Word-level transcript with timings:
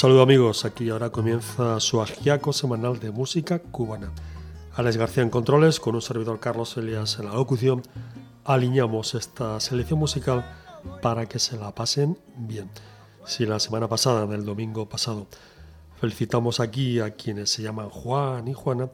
Saludo 0.00 0.22
amigos, 0.22 0.64
aquí 0.64 0.88
ahora 0.88 1.10
comienza 1.10 1.78
su 1.78 2.00
agiaco 2.00 2.54
semanal 2.54 2.98
de 2.98 3.10
música 3.10 3.58
cubana. 3.58 4.10
Alex 4.74 4.96
García 4.96 5.22
en 5.22 5.28
controles, 5.28 5.78
con 5.78 5.94
un 5.94 6.00
servidor 6.00 6.40
Carlos 6.40 6.74
Elias 6.78 7.18
en 7.18 7.26
la 7.26 7.34
locución, 7.34 7.82
alineamos 8.46 9.14
esta 9.14 9.60
selección 9.60 9.98
musical 9.98 10.42
para 11.02 11.26
que 11.26 11.38
se 11.38 11.58
la 11.58 11.74
pasen 11.74 12.16
bien. 12.34 12.70
Si 13.26 13.44
la 13.44 13.60
semana 13.60 13.88
pasada, 13.88 14.26
del 14.26 14.46
domingo 14.46 14.88
pasado, 14.88 15.26
felicitamos 16.00 16.60
aquí 16.60 16.98
a 16.98 17.10
quienes 17.10 17.50
se 17.50 17.60
llaman 17.60 17.90
Juan 17.90 18.48
y 18.48 18.54
Juana, 18.54 18.88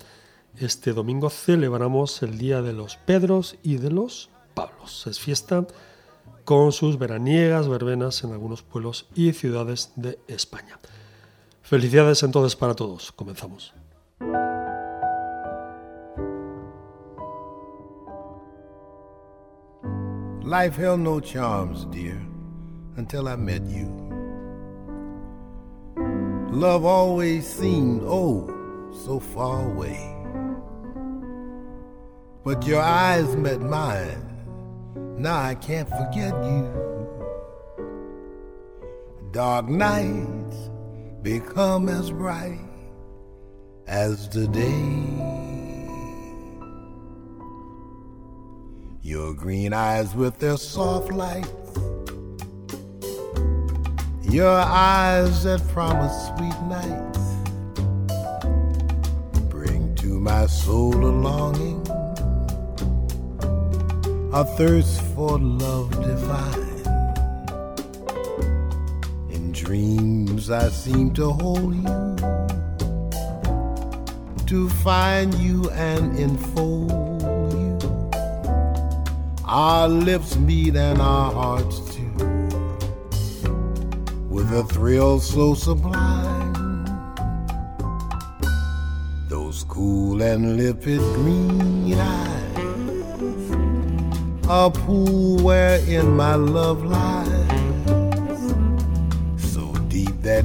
este 0.59 0.93
domingo 0.93 1.31
celebramos 1.31 2.21
el 2.25 2.37
Día 2.37 2.63
de 2.63 2.73
los 2.73 2.97
Pedros 2.97 3.59
y 3.63 3.77
de 3.77 3.93
los 3.93 4.29
Pablos. 4.55 5.07
Es 5.07 5.21
fiesta 5.21 5.69
con 6.45 6.73
sus 6.73 6.99
veraniegas 6.99 7.69
verbenas 7.69 8.25
en 8.25 8.33
algunos 8.33 8.63
pueblos 8.63 9.07
y 9.15 9.35
ciudades 9.35 9.93
de 9.95 10.19
España. 10.27 10.81
Felicidades 11.69 12.23
entonces 12.23 12.55
para 12.55 12.75
todos. 12.75 13.11
Comenzamos. 13.13 13.75
Life 20.43 20.81
held 20.81 21.01
no 21.01 21.21
charms, 21.21 21.87
dear, 21.91 22.21
until 22.97 23.29
I 23.29 23.37
met 23.37 23.63
you. 23.67 23.89
Love 26.53 26.85
always 26.87 27.45
seemed, 27.45 28.03
oh, 28.05 28.47
so 29.05 29.19
far 29.19 29.67
away. 29.67 29.99
But 32.45 32.65
your 32.65 32.81
eyes 32.81 33.35
met 33.37 33.61
mine 33.61 34.27
now 35.19 35.41
I 35.41 35.55
can't 35.55 35.89
forget 35.89 36.35
you. 36.45 36.69
Dark 39.33 39.67
nights 39.67 40.71
become 41.27 41.89
as 41.89 42.13
bright 42.13 42.61
as 43.89 44.29
the 44.29 44.47
day. 44.47 44.95
Your 49.03 49.35
green 49.35 49.73
eyes 49.73 50.15
with 50.15 50.39
their 50.39 50.57
soft 50.57 51.11
lights. 51.11 51.51
Your 54.23 54.57
eyes 54.57 55.43
that 55.43 55.67
promise 55.71 56.17
sweet 56.29 56.61
nights 56.69 57.19
bring 59.51 59.97
to 59.97 60.21
my 60.21 60.47
soul 60.47 60.95
a 60.95 61.11
longing 61.11 61.83
a 64.33 64.45
thirst 64.57 65.01
for 65.17 65.41
love 65.41 65.91
divine. 65.91 66.66
Dreams, 69.67 70.49
I 70.49 70.69
seem 70.69 71.13
to 71.15 71.33
hold 71.33 71.75
you, 71.75 72.17
to 74.47 74.69
find 74.85 75.35
you 75.35 75.69
and 75.71 76.17
enfold 76.17 77.53
you. 77.53 77.77
Our 79.45 79.89
lips 79.89 80.37
meet 80.37 80.77
and 80.77 81.01
our 81.01 81.33
hearts 81.33 81.81
too, 81.93 82.13
with 84.31 84.53
a 84.53 84.63
thrill 84.71 85.19
so 85.19 85.55
sublime. 85.55 86.55
Those 89.29 89.65
cool 89.65 90.23
and 90.23 90.57
limpid 90.57 91.01
green 91.17 91.95
eyes 91.95 92.37
a 94.49 94.71
pool 94.71 95.43
wherein 95.43 96.15
my 96.15 96.37
love 96.37 96.85
lies, 96.85 97.16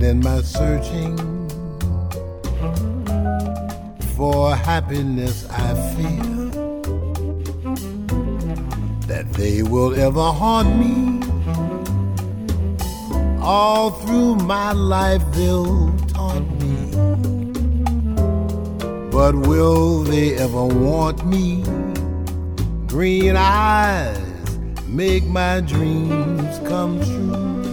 that 0.01 0.09
in 0.09 0.19
my 0.19 0.41
searching 0.41 1.17
for 4.15 4.55
happiness 4.55 5.47
I 5.49 5.73
fear 5.95 6.49
that 9.07 9.31
they 9.33 9.63
will 9.63 9.93
ever 9.99 10.31
haunt 10.31 10.77
me. 10.77 11.19
All 13.41 13.91
through 13.91 14.35
my 14.35 14.71
life 14.71 15.23
they'll 15.33 15.91
taunt 16.07 16.47
me, 16.61 16.91
but 19.11 19.35
will 19.35 20.03
they 20.03 20.35
ever 20.35 20.65
want 20.65 21.25
me? 21.25 21.63
green 22.91 23.37
eyes 23.37 24.19
make 24.85 25.23
my 25.23 25.61
dreams 25.61 26.59
come 26.67 26.99
true. 26.99 27.70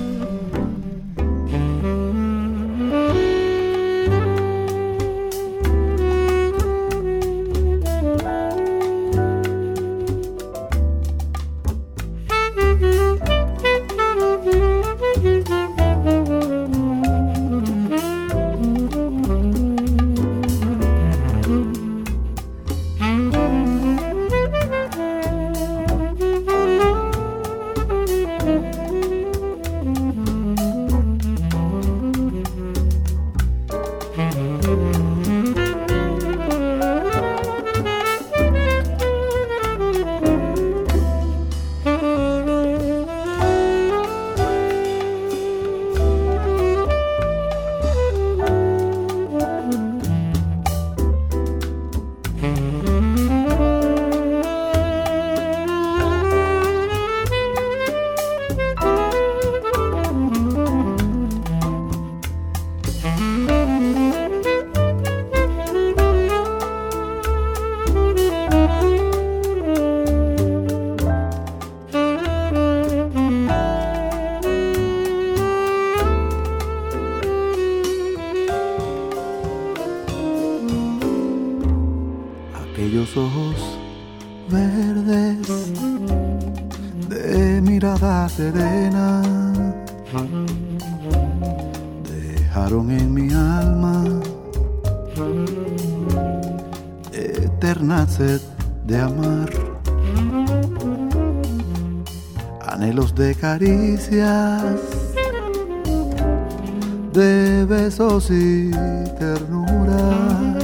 De 107.13 107.67
besos 107.69 108.31
y 108.31 108.71
ternura, 109.19 110.55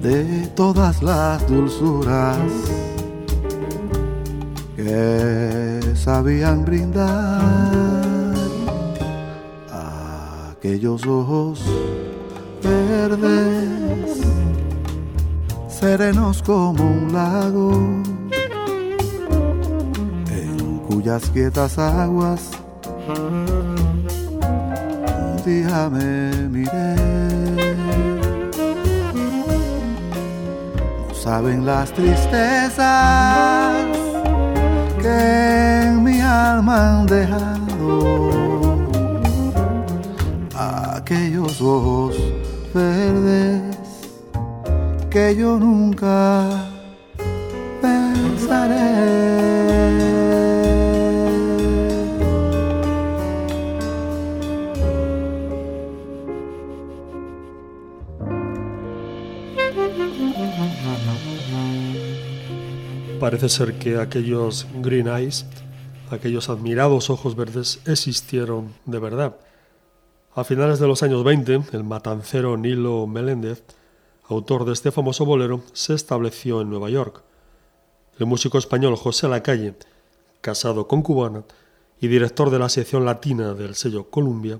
de 0.00 0.48
todas 0.56 1.02
las 1.02 1.46
dulzuras 1.46 2.38
que 4.76 5.80
sabían 5.94 6.64
brindar. 6.64 8.34
Aquellos 10.50 11.06
ojos 11.06 11.62
verdes, 12.62 14.20
serenos 15.68 16.42
como 16.42 16.82
un 16.82 17.12
lago 17.12 18.07
cuyas 21.08 21.30
quietas 21.30 21.78
aguas 21.78 22.50
un 23.08 23.96
día 25.42 25.88
me 25.88 26.30
miré. 26.48 26.96
No 31.08 31.14
saben 31.14 31.64
las 31.64 31.90
tristezas 31.94 33.74
que 35.00 35.80
en 35.86 36.04
mi 36.04 36.20
alma 36.20 37.00
han 37.00 37.06
dejado 37.06 37.58
tus 41.48 41.60
ojos 41.62 42.14
verdes 42.74 43.62
que 45.10 45.34
yo 45.34 45.58
nunca 45.58 46.68
pensaré. 47.80 48.88
Parece 63.28 63.50
ser 63.50 63.78
que 63.78 63.98
aquellos 63.98 64.66
green 64.76 65.06
eyes, 65.06 65.44
aquellos 66.10 66.48
admirados 66.48 67.10
ojos 67.10 67.36
verdes, 67.36 67.78
existieron 67.84 68.72
de 68.86 68.98
verdad. 68.98 69.36
A 70.34 70.44
finales 70.44 70.78
de 70.78 70.86
los 70.86 71.02
años 71.02 71.24
20, 71.24 71.60
el 71.72 71.84
matancero 71.84 72.56
Nilo 72.56 73.06
Meléndez, 73.06 73.62
autor 74.30 74.64
de 74.64 74.72
este 74.72 74.92
famoso 74.92 75.26
bolero, 75.26 75.60
se 75.74 75.92
estableció 75.92 76.62
en 76.62 76.70
Nueva 76.70 76.88
York. 76.88 77.22
El 78.18 78.24
músico 78.24 78.56
español 78.56 78.96
José 78.96 79.28
Lacalle, 79.28 79.74
casado 80.40 80.88
con 80.88 81.02
cubana 81.02 81.44
y 82.00 82.08
director 82.08 82.48
de 82.48 82.60
la 82.60 82.70
sección 82.70 83.04
latina 83.04 83.52
del 83.52 83.74
sello 83.74 84.08
Columbia, 84.08 84.58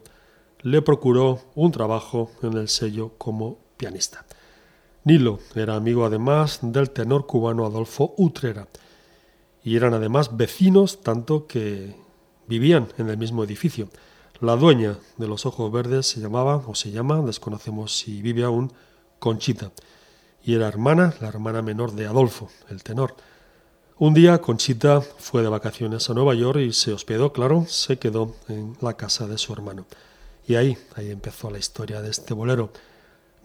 le 0.61 0.83
procuró 0.83 1.41
un 1.55 1.73
trabajo 1.73 2.33
en 2.43 2.53
el 2.59 2.69
sello 2.69 3.13
como 3.17 3.57
pianista. 3.79 4.27
Nilo 5.05 5.39
era 5.55 5.77
amigo 5.77 6.05
además 6.05 6.61
del 6.63 6.91
tenor 6.91 7.27
cubano 7.27 7.65
Adolfo 7.65 8.15
Utrera 8.17 8.69
y 9.63 9.77
eran 9.77 9.95
además 9.95 10.37
vecinos 10.37 11.01
tanto 11.01 11.47
que 11.47 11.95
vivían 12.47 12.89
en 12.99 13.09
el 13.09 13.17
mismo 13.17 13.45
edificio. 13.45 13.89
La 14.41 14.57
dueña 14.57 14.99
de 15.17 15.27
los 15.29 15.47
ojos 15.47 15.71
verdes 15.73 16.07
se 16.07 16.21
llamaba 16.21 16.57
o 16.67 16.75
se 16.75 16.91
llama, 16.91 17.21
desconocemos 17.23 17.97
si 17.97 18.23
vive 18.23 18.45
aún, 18.45 18.73
Conchita 19.19 19.73
y 20.49 20.55
era 20.55 20.69
hermana, 20.69 21.15
la 21.21 21.29
hermana 21.29 21.61
menor 21.61 21.93
de 21.93 22.07
Adolfo, 22.07 22.49
el 22.71 22.83
tenor. 22.83 23.15
Un 23.99 24.15
día 24.15 24.39
Conchita 24.39 25.01
fue 25.01 25.43
de 25.43 25.49
vacaciones 25.49 26.09
a 26.09 26.15
Nueva 26.15 26.35
York 26.35 26.61
y 26.61 26.73
se 26.73 26.93
hospedó, 26.93 27.33
claro, 27.33 27.67
se 27.69 27.99
quedó 27.99 28.35
en 28.49 28.77
la 28.81 28.95
casa 28.95 29.27
de 29.27 29.37
su 29.37 29.53
hermano. 29.53 29.87
Y 30.47 30.55
ahí, 30.55 30.79
ahí 30.95 31.11
empezó 31.11 31.51
la 31.51 31.59
historia 31.59 32.01
de 32.01 32.11
este 32.11 32.33
bolero. 32.33 32.71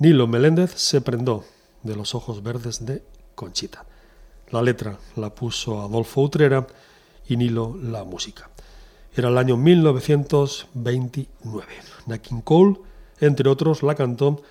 Nilo 0.03 0.27
Meléndez 0.27 0.73
se 0.75 1.00
prendó 1.00 1.45
de 1.81 1.95
los 1.95 2.13
ojos 2.13 2.44
verdes 2.44 2.85
de 2.85 3.01
Conchita. 3.35 3.85
La 4.50 4.61
letra 4.61 4.97
la 5.15 5.33
puso 5.33 5.81
Adolfo 5.81 6.23
Utrera 6.23 6.67
y 7.25 7.38
Nilo 7.38 7.77
la 7.81 8.03
música. 8.03 8.50
Era 9.15 9.29
el 9.29 9.38
año 9.38 9.55
1929. 9.55 11.67
Nakin 12.07 12.41
Cole, 12.41 12.81
entre 13.21 13.47
otros, 13.47 13.81
la 13.81 13.95
cantó 13.95 14.41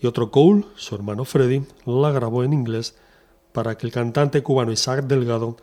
y 0.00 0.06
otro 0.06 0.30
Cole, 0.30 0.64
su 0.76 0.94
hermano 0.94 1.26
Freddy, 1.26 1.62
la 1.84 2.10
grabó 2.10 2.42
en 2.42 2.54
inglés 2.54 2.94
para 3.52 3.76
que 3.76 3.86
el 3.86 3.92
cantante 3.92 4.42
cubano 4.42 4.72
Isaac 4.72 5.04
Delgado 5.04 5.58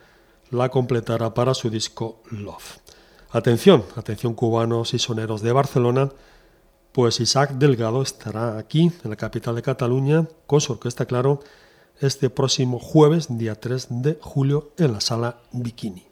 la 0.51 0.69
completara 0.69 1.33
para 1.33 1.55
su 1.55 1.71
disco 1.71 2.21
Love. 2.29 2.77
Atención, 3.31 3.83
atención 3.95 4.35
cubanos 4.35 4.93
y 4.93 4.99
soneros 4.99 5.41
de 5.41 5.53
Barcelona, 5.53 6.11
pues 6.91 7.19
Isaac 7.19 7.51
Delgado 7.51 8.01
estará 8.01 8.57
aquí, 8.57 8.91
en 9.03 9.09
la 9.09 9.15
capital 9.15 9.55
de 9.55 9.61
Cataluña, 9.61 10.27
con 10.47 10.61
su 10.61 10.73
orquesta, 10.73 11.05
claro, 11.05 11.41
este 11.99 12.29
próximo 12.29 12.79
jueves, 12.79 13.27
día 13.29 13.55
3 13.55 13.87
de 13.89 14.17
julio, 14.21 14.71
en 14.77 14.93
la 14.93 15.01
sala 15.01 15.41
Bikini. 15.51 16.05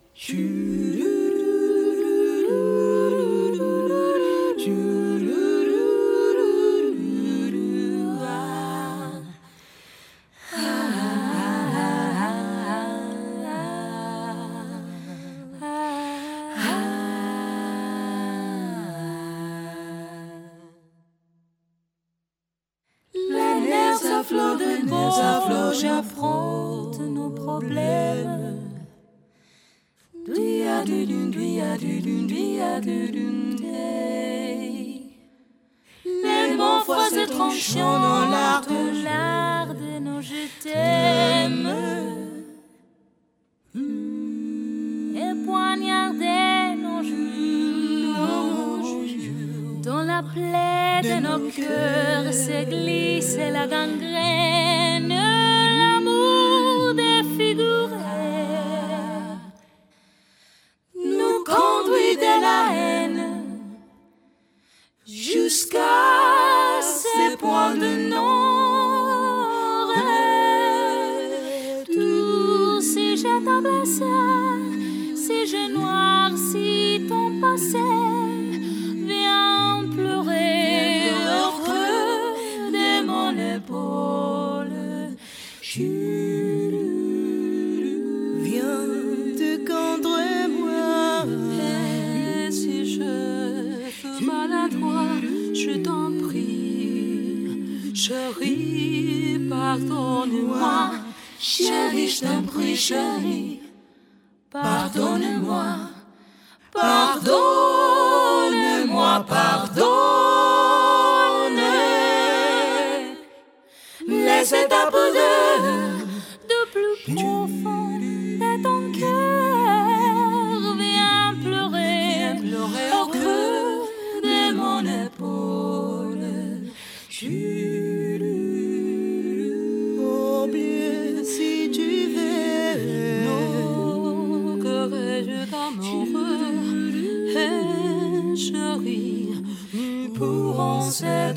d'engrais. 53.68 54.37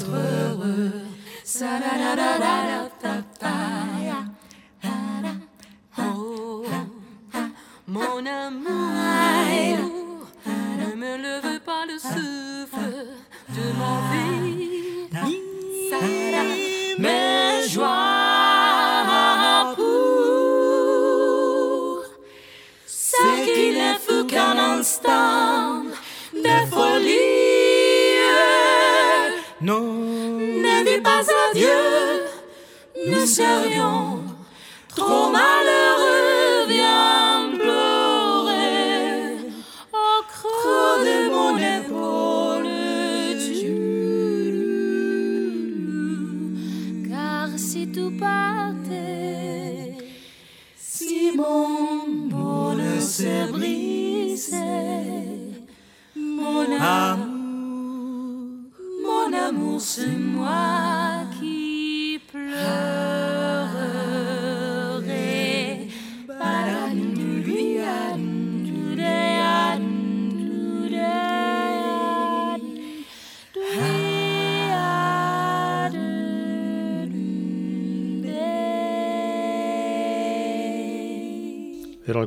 être 0.01 0.11
heureux. 0.11 0.93
Sa 1.45 1.79
-da 1.79 1.93
-da 1.99 2.39
-da 2.39 2.90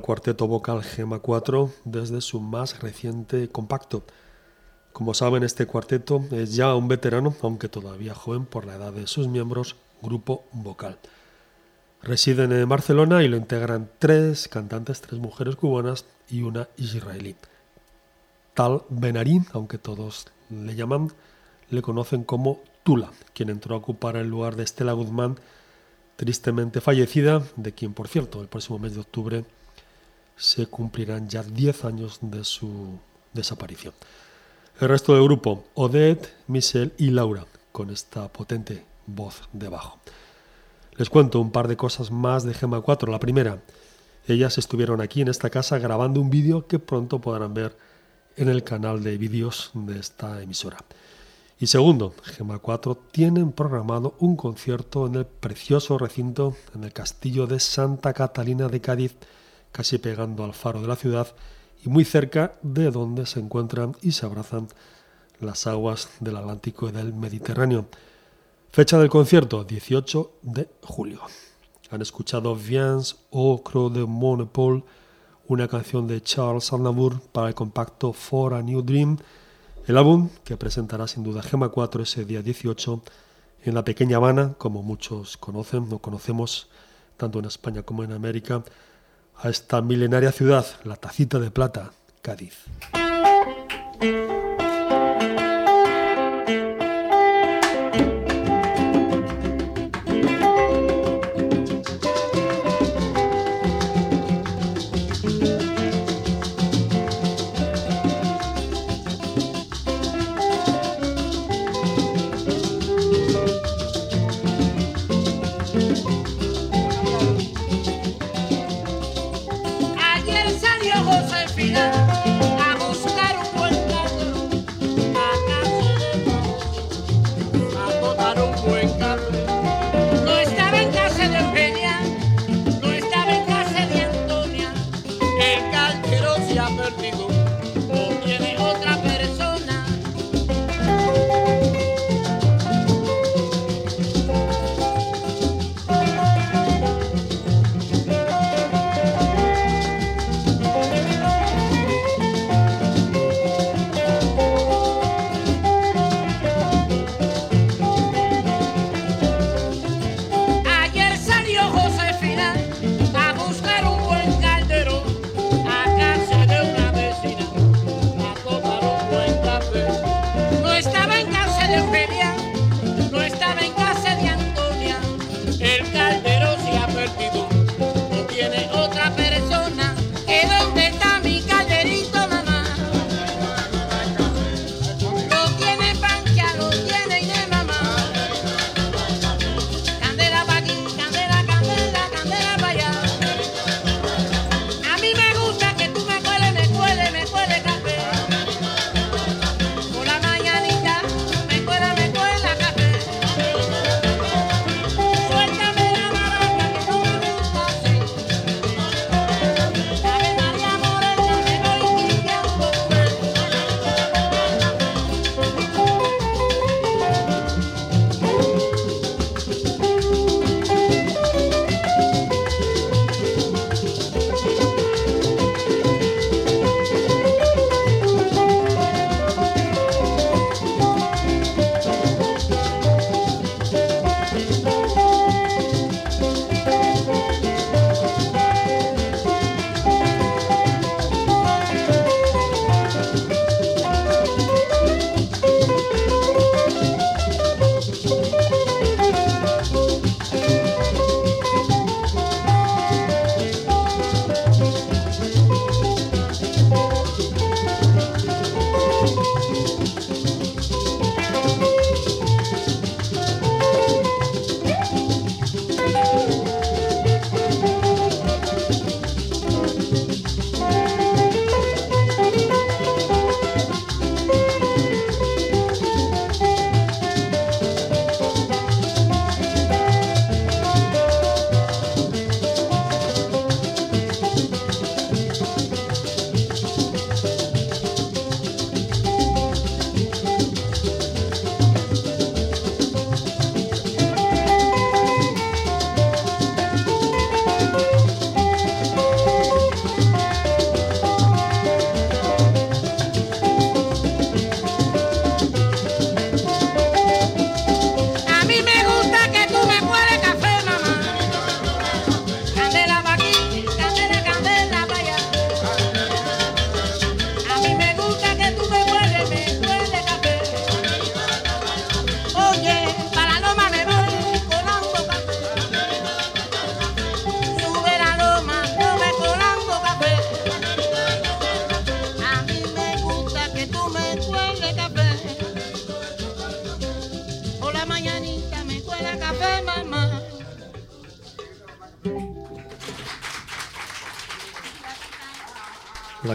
cuarteto 0.03 0.47
vocal 0.47 0.83
Gema 0.83 1.19
4 1.19 1.71
desde 1.85 2.19
su 2.19 2.41
más 2.41 2.81
reciente 2.81 3.47
compacto. 3.47 4.03
Como 4.91 5.13
saben, 5.13 5.43
este 5.43 5.65
cuarteto 5.65 6.25
es 6.31 6.53
ya 6.57 6.75
un 6.75 6.89
veterano, 6.89 7.33
aunque 7.41 7.69
todavía 7.69 8.13
joven 8.13 8.45
por 8.45 8.65
la 8.65 8.75
edad 8.75 8.91
de 8.91 9.07
sus 9.07 9.29
miembros, 9.29 9.77
grupo 10.01 10.43
vocal. 10.51 10.97
Residen 12.01 12.51
en 12.51 12.67
Barcelona 12.67 13.23
y 13.23 13.29
lo 13.29 13.37
integran 13.37 13.89
tres 13.97 14.49
cantantes, 14.49 14.99
tres 14.99 15.21
mujeres 15.21 15.55
cubanas 15.55 16.03
y 16.29 16.41
una 16.41 16.67
israelí. 16.75 17.37
Tal 18.55 18.81
Benarín, 18.89 19.45
aunque 19.53 19.77
todos 19.77 20.27
le 20.49 20.75
llaman, 20.75 21.13
le 21.69 21.81
conocen 21.81 22.25
como 22.25 22.59
Tula, 22.83 23.09
quien 23.33 23.49
entró 23.49 23.75
a 23.75 23.77
ocupar 23.77 24.17
el 24.17 24.27
lugar 24.27 24.57
de 24.57 24.63
Estela 24.63 24.91
Guzmán, 24.91 25.39
tristemente 26.17 26.81
fallecida, 26.81 27.41
de 27.55 27.71
quien, 27.71 27.93
por 27.93 28.09
cierto, 28.09 28.41
el 28.41 28.49
próximo 28.49 28.79
mes 28.79 28.95
de 28.95 28.99
octubre 28.99 29.45
se 30.35 30.67
cumplirán 30.67 31.29
ya 31.29 31.43
10 31.43 31.85
años 31.85 32.19
de 32.21 32.43
su 32.43 32.99
desaparición. 33.33 33.93
El 34.79 34.89
resto 34.89 35.13
del 35.13 35.23
grupo, 35.23 35.65
Odette, 35.75 36.33
Michelle 36.47 36.93
y 36.97 37.11
Laura, 37.11 37.45
con 37.71 37.89
esta 37.89 38.27
potente 38.27 38.85
voz 39.05 39.41
de 39.53 39.69
bajo. 39.69 39.99
Les 40.95 41.09
cuento 41.09 41.39
un 41.39 41.51
par 41.51 41.67
de 41.67 41.77
cosas 41.77 42.11
más 42.11 42.43
de 42.43 42.53
Gema 42.53 42.81
4. 42.81 43.11
La 43.11 43.19
primera, 43.19 43.61
ellas 44.27 44.57
estuvieron 44.57 45.01
aquí 45.01 45.21
en 45.21 45.27
esta 45.27 45.49
casa 45.49 45.79
grabando 45.79 46.21
un 46.21 46.29
vídeo 46.29 46.67
que 46.67 46.79
pronto 46.79 47.19
podrán 47.19 47.53
ver 47.53 47.75
en 48.35 48.49
el 48.49 48.63
canal 48.63 49.03
de 49.03 49.17
vídeos 49.17 49.71
de 49.73 49.99
esta 49.99 50.41
emisora. 50.41 50.77
Y 51.59 51.67
segundo, 51.67 52.13
Gema 52.23 52.59
4 52.59 52.95
tienen 53.11 53.51
programado 53.51 54.15
un 54.19 54.35
concierto 54.35 55.07
en 55.07 55.15
el 55.15 55.25
precioso 55.25 55.97
recinto 55.97 56.55
en 56.75 56.83
el 56.83 56.93
castillo 56.93 57.47
de 57.47 57.59
Santa 57.59 58.13
Catalina 58.13 58.67
de 58.67 58.81
Cádiz, 58.81 59.15
casi 59.73 59.97
pegando 59.97 60.45
al 60.45 60.53
faro 60.53 60.81
de 60.81 60.87
la 60.87 60.95
ciudad 60.95 61.27
y 61.83 61.89
muy 61.89 62.05
cerca 62.05 62.53
de 62.61 62.91
donde 62.91 63.25
se 63.25 63.41
encuentran 63.41 63.97
y 64.01 64.13
se 64.13 64.25
abrazan 64.25 64.69
las 65.41 65.67
aguas 65.67 66.07
del 66.21 66.37
Atlántico 66.37 66.87
y 66.87 66.93
del 66.93 67.13
Mediterráneo. 67.13 67.87
Fecha 68.71 68.97
del 68.97 69.09
concierto, 69.09 69.65
18 69.65 70.31
de 70.43 70.69
julio. 70.81 71.19
Han 71.91 72.01
escuchado 72.01 72.55
Viens 72.55 73.17
au 73.31 73.61
creux 73.61 73.93
de 73.93 74.05
Monopole, 74.05 74.83
una 75.47 75.67
canción 75.67 76.07
de 76.07 76.21
Charles 76.21 76.71
Aznavour 76.71 77.19
para 77.19 77.49
el 77.49 77.53
compacto 77.53 78.13
For 78.13 78.53
a 78.53 78.61
New 78.61 78.81
Dream, 78.81 79.17
el 79.85 79.97
álbum 79.97 80.29
que 80.45 80.55
presentará 80.55 81.07
sin 81.07 81.23
duda 81.23 81.43
Gema 81.43 81.69
4 81.69 82.03
ese 82.03 82.23
día 82.23 82.41
18 82.41 83.03
en 83.65 83.75
la 83.75 83.83
pequeña 83.83 84.17
Habana, 84.17 84.53
como 84.57 84.81
muchos 84.81 85.37
conocen 85.37 85.91
o 85.91 85.99
conocemos, 85.99 86.69
tanto 87.17 87.39
en 87.39 87.45
España 87.45 87.83
como 87.83 88.03
en 88.03 88.13
América, 88.13 88.63
a 89.37 89.49
esta 89.49 89.81
milenaria 89.81 90.31
ciudad, 90.31 90.65
la 90.83 90.95
tacita 90.95 91.39
de 91.39 91.51
plata, 91.51 91.91
Cádiz. 92.21 92.65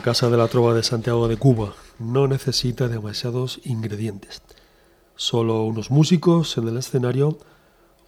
Casa 0.08 0.30
de 0.30 0.38
la 0.38 0.48
Trova 0.48 0.72
de 0.72 0.82
Santiago 0.82 1.28
de 1.28 1.36
Cuba 1.36 1.74
no 1.98 2.26
necesita 2.28 2.88
demasiados 2.88 3.60
ingredientes. 3.64 4.40
Solo 5.16 5.64
unos 5.64 5.90
músicos 5.90 6.56
en 6.56 6.66
el 6.66 6.78
escenario, 6.78 7.36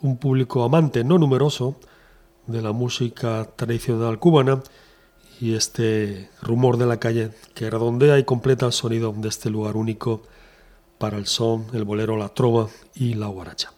un 0.01 0.17
público 0.17 0.65
amante 0.65 1.05
no 1.05 1.19
numeroso 1.19 1.77
de 2.47 2.63
la 2.63 2.73
música 2.73 3.47
tradicional 3.55 4.19
cubana 4.19 4.63
y 5.43 5.53
este 5.53 6.31
rumor 6.41 6.79
de 6.79 6.87
la 6.87 6.99
calle 6.99 7.33
que 7.53 7.69
redondea 7.69 8.19
y 8.19 8.25
completa 8.25 8.65
el 8.65 8.73
sonido 8.73 9.13
de 9.15 9.29
este 9.29 9.51
lugar 9.51 9.77
único 9.77 10.23
para 10.97 11.19
el 11.19 11.27
son, 11.27 11.67
el 11.75 11.85
bolero, 11.85 12.17
la 12.17 12.31
trova 12.31 12.71
y 12.95 13.13
la 13.13 13.27
guaracha. 13.27 13.75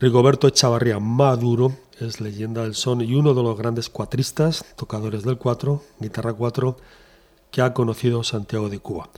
Rigoberto 0.00 0.48
Echavarría 0.48 0.98
Maduro 0.98 1.70
es 2.00 2.20
leyenda 2.20 2.64
del 2.64 2.74
son 2.74 3.00
y 3.00 3.14
uno 3.14 3.32
de 3.32 3.44
los 3.44 3.56
grandes 3.56 3.88
cuatristas, 3.88 4.64
tocadores 4.74 5.22
del 5.22 5.38
cuatro, 5.38 5.84
guitarra 6.00 6.32
cuatro, 6.32 6.78
que 7.50 7.62
ha 7.62 7.74
conocido 7.74 8.24
Santiago 8.24 8.68
de 8.68 8.78
Cuba. 8.78 9.08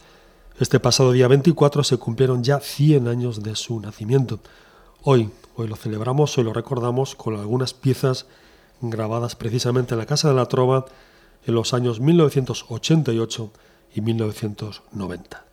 Este 0.58 0.78
pasado 0.78 1.12
día 1.12 1.28
24 1.28 1.84
se 1.84 1.96
cumplieron 1.96 2.44
ya 2.44 2.60
100 2.60 3.08
años 3.08 3.42
de 3.42 3.56
su 3.56 3.80
nacimiento. 3.80 4.40
Hoy, 5.02 5.30
hoy 5.56 5.68
lo 5.68 5.76
celebramos, 5.76 6.36
hoy 6.36 6.44
lo 6.44 6.52
recordamos 6.52 7.14
con 7.14 7.34
algunas 7.36 7.72
piezas 7.72 8.26
grabadas 8.80 9.36
precisamente 9.36 9.94
en 9.94 9.98
la 9.98 10.06
Casa 10.06 10.28
de 10.28 10.34
la 10.34 10.46
Trova 10.46 10.84
en 11.46 11.54
los 11.54 11.72
años 11.72 12.00
1988 12.00 13.50
y 13.94 14.00
1990. 14.02 15.44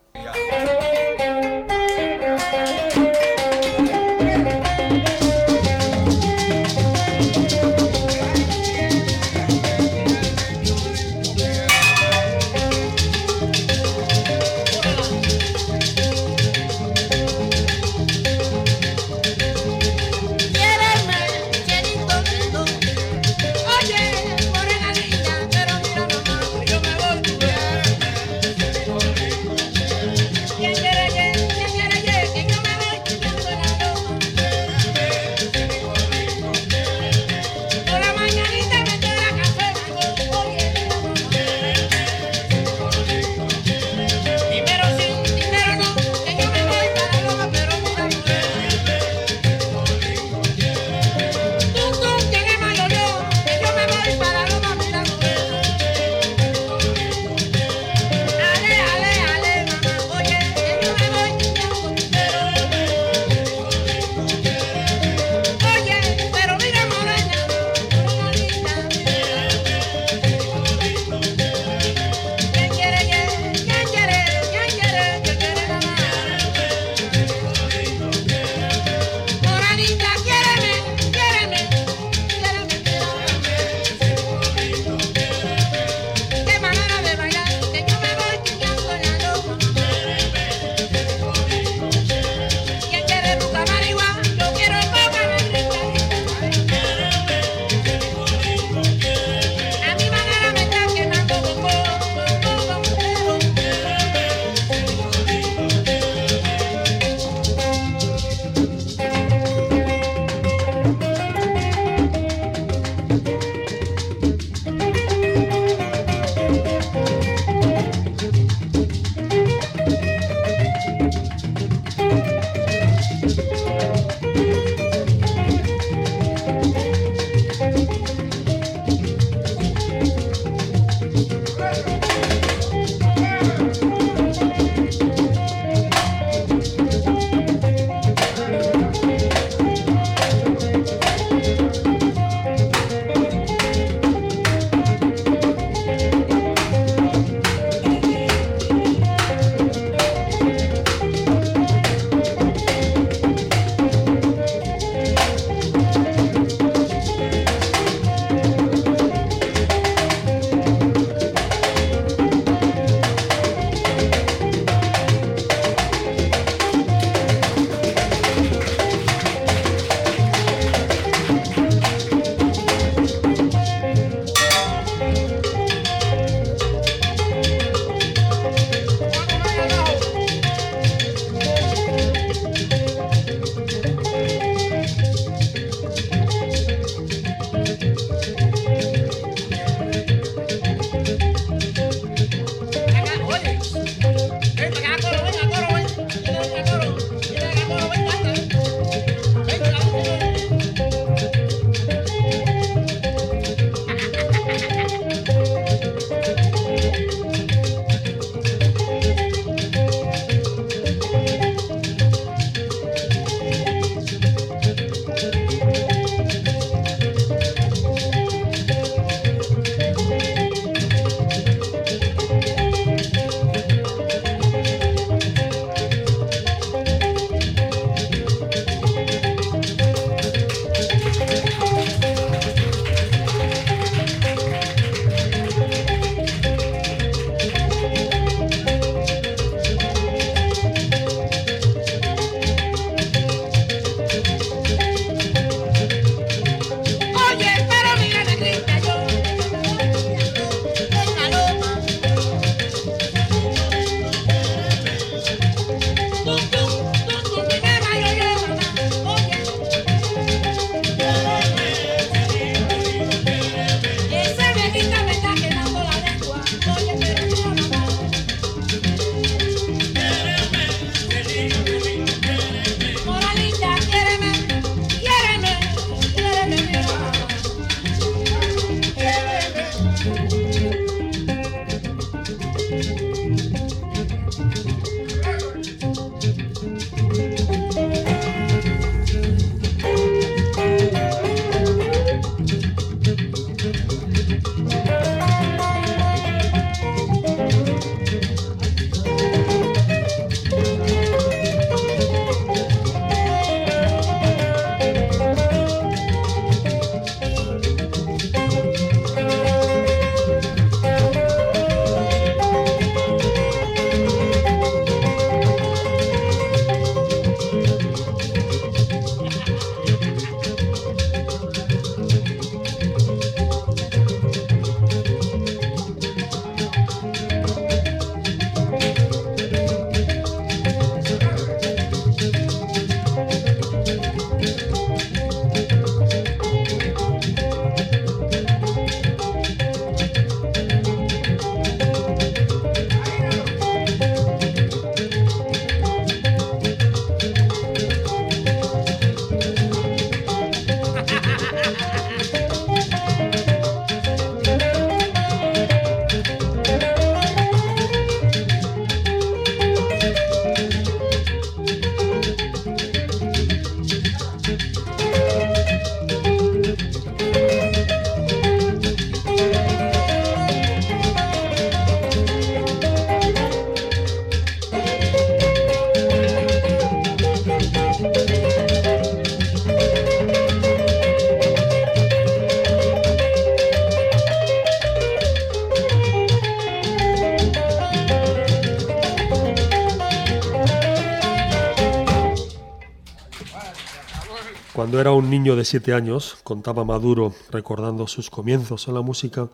Era 394.98 395.12
un 395.12 395.30
niño 395.30 395.54
de 395.54 395.64
siete 395.64 395.94
años, 395.94 396.38
contaba 396.42 396.84
Maduro, 396.84 397.32
recordando 397.52 398.08
sus 398.08 398.30
comienzos 398.30 398.88
en 398.88 398.94
la 398.94 399.00
música, 399.00 399.48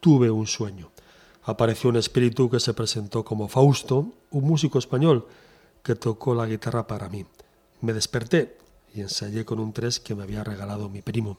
tuve 0.00 0.28
un 0.28 0.48
sueño. 0.48 0.90
Apareció 1.44 1.88
un 1.88 1.94
espíritu 1.94 2.50
que 2.50 2.58
se 2.58 2.74
presentó 2.74 3.24
como 3.24 3.46
Fausto, 3.46 4.12
un 4.32 4.44
músico 4.44 4.80
español 4.80 5.28
que 5.84 5.94
tocó 5.94 6.34
la 6.34 6.46
guitarra 6.46 6.88
para 6.88 7.08
mí. 7.08 7.24
Me 7.80 7.92
desperté 7.92 8.58
y 8.92 9.02
ensayé 9.02 9.44
con 9.44 9.60
un 9.60 9.72
tres 9.72 10.00
que 10.00 10.16
me 10.16 10.24
había 10.24 10.42
regalado 10.42 10.88
mi 10.88 11.00
primo. 11.00 11.38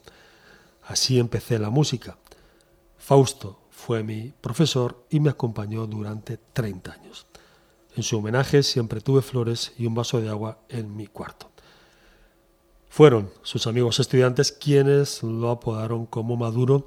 Así 0.84 1.18
empecé 1.18 1.58
la 1.58 1.68
música. 1.68 2.16
Fausto 2.96 3.58
fue 3.68 4.02
mi 4.02 4.32
profesor 4.40 5.04
y 5.10 5.20
me 5.20 5.28
acompañó 5.28 5.86
durante 5.86 6.38
30 6.38 6.92
años. 6.92 7.26
En 7.94 8.04
su 8.04 8.16
homenaje 8.16 8.62
siempre 8.62 9.02
tuve 9.02 9.20
flores 9.20 9.72
y 9.76 9.84
un 9.84 9.94
vaso 9.94 10.18
de 10.22 10.30
agua 10.30 10.60
en 10.70 10.96
mi 10.96 11.08
cuarto. 11.08 11.53
Fueron 12.94 13.28
sus 13.42 13.66
amigos 13.66 13.98
estudiantes 13.98 14.52
quienes 14.52 15.24
lo 15.24 15.50
apodaron 15.50 16.06
como 16.06 16.36
Maduro 16.36 16.84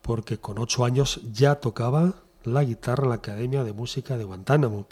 porque 0.00 0.38
con 0.38 0.58
ocho 0.58 0.86
años 0.86 1.20
ya 1.34 1.56
tocaba 1.56 2.14
la 2.44 2.64
guitarra 2.64 3.02
en 3.02 3.08
la 3.10 3.16
Academia 3.16 3.62
de 3.62 3.74
Música 3.74 4.16
de 4.16 4.24
Guantánamo. 4.24 4.86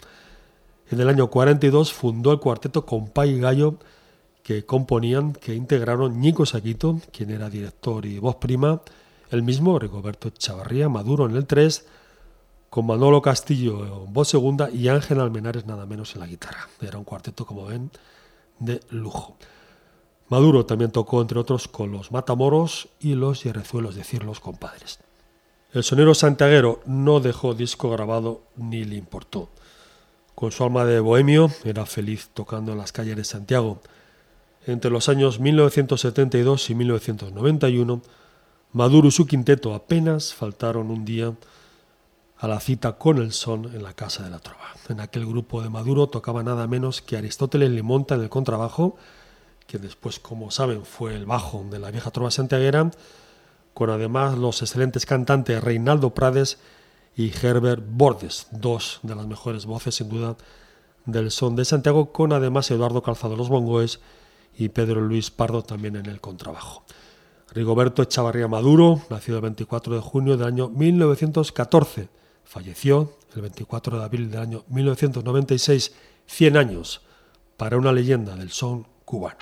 En 0.91 0.99
el 0.99 1.09
año 1.09 1.31
42 1.31 1.91
fundó 1.91 2.31
el 2.31 2.39
cuarteto 2.39 2.85
Compay 2.85 3.31
y 3.31 3.39
Gallo 3.39 3.79
que 4.43 4.63
componían, 4.63 5.33
que 5.33 5.55
integraron 5.55 6.21
Nico 6.21 6.45
Saquito, 6.45 7.01
quien 7.11 7.31
era 7.31 7.49
director 7.49 8.05
y 8.05 8.19
voz 8.19 8.35
prima, 8.35 8.83
el 9.31 9.41
mismo 9.41 9.79
Rigoberto 9.79 10.29
Chavarría, 10.29 10.87
Maduro 10.87 11.25
en 11.25 11.35
el 11.35 11.47
3, 11.47 11.83
con 12.69 12.85
Manolo 12.85 13.23
Castillo 13.23 14.05
en 14.05 14.13
voz 14.13 14.27
segunda 14.27 14.69
y 14.69 14.87
Ángel 14.87 15.19
Almenares 15.19 15.65
nada 15.65 15.87
menos 15.87 16.13
en 16.13 16.19
la 16.19 16.27
guitarra. 16.27 16.69
Era 16.79 16.99
un 16.99 17.05
cuarteto, 17.05 17.43
como 17.43 17.65
ven, 17.65 17.89
de 18.59 18.81
lujo. 18.91 19.35
Maduro 20.29 20.65
también 20.65 20.91
tocó, 20.91 21.21
entre 21.21 21.39
otros, 21.39 21.67
con 21.67 21.91
los 21.91 22.11
Matamoros 22.11 22.89
y 22.99 23.15
los 23.15 23.43
Yerrezuelos, 23.43 23.95
decir, 23.95 24.23
los 24.23 24.39
compadres. 24.39 24.99
El 25.73 25.83
sonero 25.83 26.13
santiaguero 26.13 26.81
no 26.85 27.19
dejó 27.19 27.53
disco 27.53 27.89
grabado 27.89 28.41
ni 28.55 28.83
le 28.83 28.95
importó. 28.95 29.49
Con 30.35 30.51
su 30.51 30.63
alma 30.63 30.85
de 30.85 30.99
bohemio 30.99 31.51
era 31.63 31.85
feliz 31.85 32.29
tocando 32.33 32.71
en 32.71 32.77
las 32.77 32.91
calles 32.91 33.15
de 33.15 33.23
Santiago. 33.23 33.79
Entre 34.65 34.91
los 34.91 35.09
años 35.09 35.39
1972 35.39 36.69
y 36.69 36.75
1991, 36.75 38.01
Maduro 38.71 39.07
y 39.07 39.11
su 39.11 39.27
quinteto 39.27 39.73
apenas 39.73 40.33
faltaron 40.33 40.89
un 40.89 41.05
día 41.05 41.33
a 42.37 42.47
la 42.47 42.59
cita 42.59 42.93
con 42.93 43.19
el 43.19 43.31
son 43.31 43.65
en 43.73 43.83
la 43.83 43.93
Casa 43.93 44.23
de 44.23 44.29
la 44.29 44.39
Trova. 44.39 44.73
En 44.89 44.99
aquel 44.99 45.25
grupo 45.25 45.61
de 45.61 45.69
Maduro 45.69 46.07
tocaba 46.07 46.43
nada 46.43 46.67
menos 46.67 47.01
que 47.01 47.15
Aristóteles 47.15 47.71
Limonta 47.71 48.15
en 48.15 48.21
el 48.21 48.29
contrabajo, 48.29 48.97
que 49.73 49.79
después, 49.79 50.19
como 50.19 50.51
saben, 50.51 50.85
fue 50.85 51.15
el 51.15 51.25
bajo 51.25 51.65
de 51.67 51.79
la 51.79 51.89
vieja 51.89 52.11
Trova 52.11 52.29
santiaguera, 52.29 52.91
con 53.73 53.89
además 53.89 54.37
los 54.37 54.61
excelentes 54.61 55.07
cantantes 55.07 55.63
Reinaldo 55.63 56.13
Prades 56.13 56.59
y 57.15 57.31
Herbert 57.35 57.83
Bordes, 57.83 58.45
dos 58.51 58.99
de 59.01 59.15
las 59.15 59.25
mejores 59.25 59.65
voces 59.65 59.95
sin 59.95 60.09
duda 60.09 60.37
del 61.07 61.31
son 61.31 61.55
de 61.55 61.65
Santiago, 61.65 62.11
con 62.11 62.33
además 62.33 62.69
Eduardo 62.69 63.01
Calzado 63.01 63.35
los 63.35 63.49
bongoes 63.49 63.99
y 64.55 64.69
Pedro 64.69 65.01
Luis 65.01 65.31
Pardo 65.31 65.63
también 65.63 65.95
en 65.95 66.05
el 66.05 66.21
contrabajo. 66.21 66.83
Rigoberto 67.49 68.03
Echavarría 68.03 68.47
Maduro, 68.47 69.01
nacido 69.09 69.37
el 69.37 69.41
24 69.41 69.95
de 69.95 70.01
junio 70.01 70.37
del 70.37 70.49
año 70.49 70.69
1914, 70.69 72.09
falleció 72.43 73.17
el 73.35 73.41
24 73.41 73.97
de 73.97 74.05
abril 74.05 74.29
del 74.29 74.39
año 74.39 74.65
1996, 74.67 75.95
100 76.27 76.57
años, 76.57 77.01
para 77.57 77.75
una 77.77 77.91
leyenda 77.91 78.35
del 78.35 78.51
son 78.51 78.85
cubano. 79.03 79.37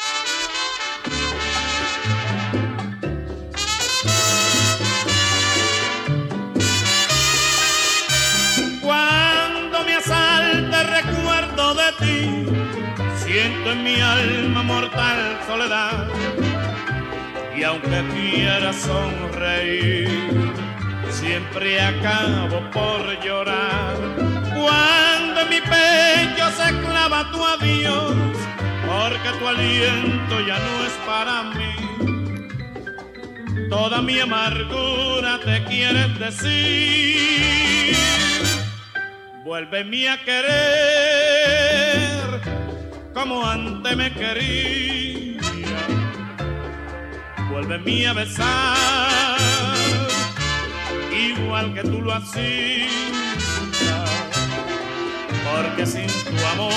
Y 17.61 17.63
aunque 17.63 18.03
quiera 18.15 18.73
sonreír, 18.73 20.09
siempre 21.11 21.79
acabo 21.79 22.59
por 22.71 23.23
llorar. 23.23 23.95
Cuando 24.51 25.41
en 25.41 25.49
mi 25.49 25.61
pecho 25.61 26.49
se 26.57 26.73
clava 26.79 27.29
tu 27.31 27.45
adiós, 27.45 28.15
porque 28.87 29.29
tu 29.37 29.47
aliento 29.47 30.39
ya 30.47 30.57
no 30.57 30.85
es 30.87 30.93
para 31.05 31.43
mí. 31.53 31.75
Toda 33.69 34.01
mi 34.01 34.19
amargura 34.19 35.39
te 35.45 35.63
quieres 35.65 36.17
decir. 36.17 37.95
Vuélveme 39.43 40.09
a 40.09 40.17
querer 40.25 40.51
como 43.13 43.45
antes 43.45 43.95
me 43.95 44.11
quería. 44.11 45.30
Vuélveme 47.51 48.07
a 48.07 48.13
besar 48.13 49.37
igual 51.13 51.73
que 51.73 51.81
tú 51.83 52.01
lo 52.01 52.13
hacías. 52.13 52.89
Porque 55.43 55.85
sin 55.85 56.07
tu 56.07 56.45
amor, 56.53 56.73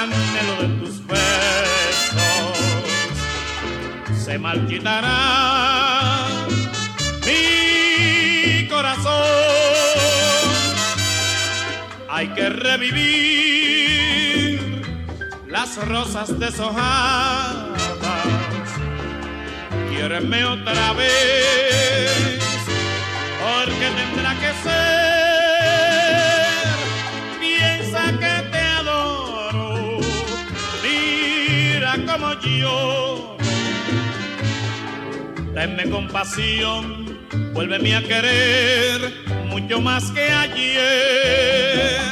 anhelo 0.00 0.54
de 0.62 0.68
tus 0.80 1.06
besos, 1.06 2.58
se 4.22 4.38
marchitará 4.38 6.26
mi 7.24 8.68
corazón. 8.68 9.24
Hay 12.10 12.28
que 12.28 12.50
revivir 12.50 13.06
las 15.48 15.76
rosas 15.88 16.38
deshojadas. 16.38 17.85
Quiéreme 19.96 20.44
otra 20.44 20.92
vez, 20.92 22.38
porque 23.40 23.86
tendrá 23.98 24.34
que 24.42 24.50
ser. 24.62 25.96
Piensa 27.40 28.02
que 28.20 28.34
te 28.52 28.58
adoro, 28.78 29.98
mira 30.82 31.92
como 32.06 32.28
yo. 32.40 33.38
Tenme 35.54 35.84
compasión, 35.88 37.18
vuélveme 37.54 37.96
a 37.96 38.02
querer 38.02 38.98
mucho 39.48 39.80
más 39.80 40.10
que 40.10 40.30
ayer. 40.30 42.05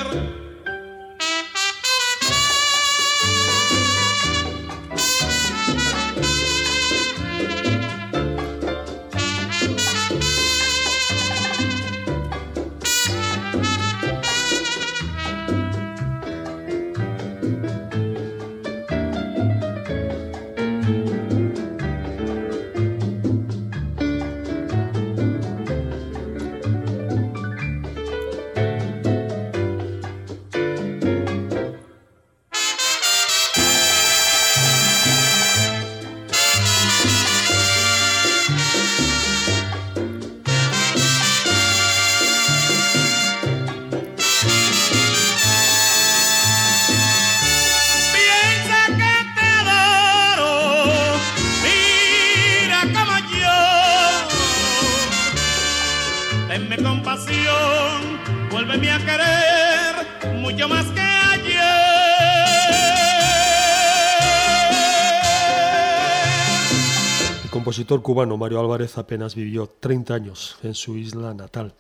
Compositor 67.74 68.02
cubano 68.02 68.36
Mario 68.36 68.60
Álvarez 68.60 68.98
apenas 68.98 69.34
vivió 69.34 69.66
30 69.66 70.14
años 70.14 70.56
en 70.62 70.74
su 70.74 70.96
isla 70.96 71.34
natal. 71.34 71.74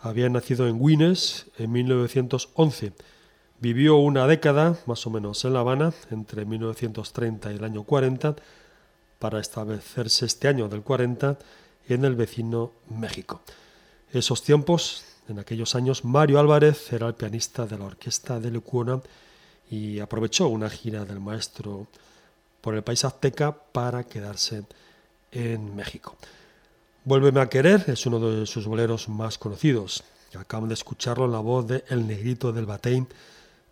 Había 0.00 0.28
nacido 0.28 0.66
en 0.66 0.80
Guines 0.80 1.46
en 1.56 1.70
1911. 1.70 2.92
Vivió 3.60 3.98
una 3.98 4.26
década, 4.26 4.76
más 4.86 5.06
o 5.06 5.10
menos, 5.10 5.44
en 5.44 5.52
La 5.52 5.60
Habana, 5.60 5.92
entre 6.10 6.44
1930 6.44 7.52
y 7.52 7.54
el 7.54 7.62
año 7.62 7.84
40, 7.84 8.34
para 9.20 9.38
establecerse 9.38 10.26
este 10.26 10.48
año 10.48 10.68
del 10.68 10.82
40 10.82 11.38
en 11.88 12.04
el 12.04 12.16
vecino 12.16 12.72
México. 12.88 13.40
Esos 14.12 14.42
tiempos, 14.42 15.04
en 15.28 15.38
aquellos 15.38 15.76
años, 15.76 16.04
Mario 16.04 16.40
Álvarez 16.40 16.92
era 16.92 17.06
el 17.06 17.14
pianista 17.14 17.66
de 17.66 17.78
la 17.78 17.84
orquesta 17.84 18.40
de 18.40 18.50
Lecuona 18.50 19.00
y 19.70 20.00
aprovechó 20.00 20.48
una 20.48 20.68
gira 20.68 21.04
del 21.04 21.20
maestro 21.20 21.86
por 22.60 22.74
el 22.74 22.82
país 22.82 23.04
azteca 23.04 23.56
para 23.56 24.02
quedarse 24.02 24.64
en 25.32 25.74
México. 25.74 26.16
Vuélveme 27.04 27.40
a 27.40 27.48
querer 27.48 27.84
es 27.88 28.04
uno 28.06 28.20
de 28.20 28.46
sus 28.46 28.66
boleros 28.66 29.08
más 29.08 29.38
conocidos. 29.38 30.04
Acaban 30.38 30.68
de 30.68 30.74
escucharlo 30.74 31.24
en 31.24 31.32
la 31.32 31.40
voz 31.40 31.66
de 31.66 31.84
El 31.88 32.06
Negrito 32.06 32.52
del 32.52 32.66
Batein, 32.66 33.08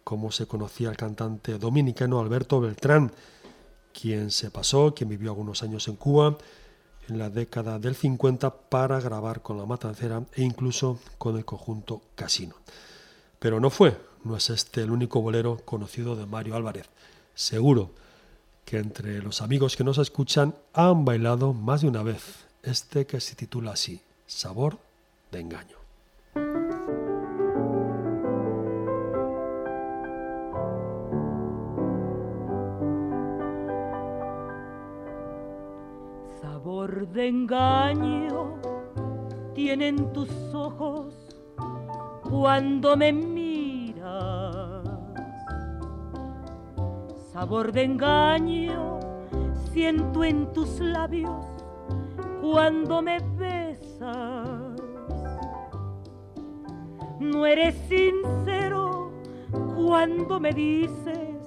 como 0.02 0.32
se 0.32 0.46
conocía 0.46 0.90
el 0.90 0.96
cantante 0.96 1.58
dominicano 1.58 2.18
Alberto 2.20 2.60
Beltrán, 2.60 3.12
quien 3.92 4.30
se 4.30 4.50
pasó, 4.50 4.94
quien 4.94 5.10
vivió 5.10 5.30
algunos 5.30 5.62
años 5.62 5.86
en 5.88 5.96
Cuba 5.96 6.38
en 7.08 7.18
la 7.18 7.30
década 7.30 7.78
del 7.78 7.94
50 7.94 8.50
para 8.68 9.00
grabar 9.00 9.40
con 9.40 9.56
la 9.58 9.66
Matancera 9.66 10.22
e 10.34 10.42
incluso 10.42 10.98
con 11.16 11.36
el 11.36 11.44
conjunto 11.44 12.02
Casino. 12.14 12.54
Pero 13.38 13.60
no 13.60 13.70
fue, 13.70 13.96
no 14.24 14.36
es 14.36 14.50
este 14.50 14.82
el 14.82 14.90
único 14.90 15.20
bolero 15.20 15.58
conocido 15.64 16.16
de 16.16 16.26
Mario 16.26 16.56
Álvarez. 16.56 16.86
Seguro 17.34 17.90
que 18.68 18.76
entre 18.76 19.22
los 19.22 19.40
amigos 19.40 19.76
que 19.76 19.84
nos 19.84 19.96
escuchan 19.96 20.54
han 20.74 21.06
bailado 21.06 21.54
más 21.54 21.80
de 21.80 21.88
una 21.88 22.02
vez 22.02 22.46
este 22.62 23.06
que 23.06 23.18
se 23.18 23.34
titula 23.34 23.70
así, 23.70 24.02
Sabor 24.26 24.76
de 25.32 25.40
Engaño. 25.40 25.78
Sabor 36.42 37.08
de 37.08 37.28
engaño 37.28 38.60
tienen 39.54 40.12
tus 40.12 40.28
ojos 40.52 41.14
cuando 42.22 42.98
me 42.98 43.14
miras. 43.14 43.47
Sabor 47.38 47.70
de 47.70 47.84
engaño 47.84 48.98
siento 49.72 50.24
en 50.24 50.52
tus 50.52 50.80
labios 50.80 51.46
cuando 52.42 53.00
me 53.00 53.20
besas. 53.36 54.74
No 57.20 57.46
eres 57.46 57.76
sincero 57.88 59.12
cuando 59.76 60.40
me 60.40 60.50
dices 60.52 61.38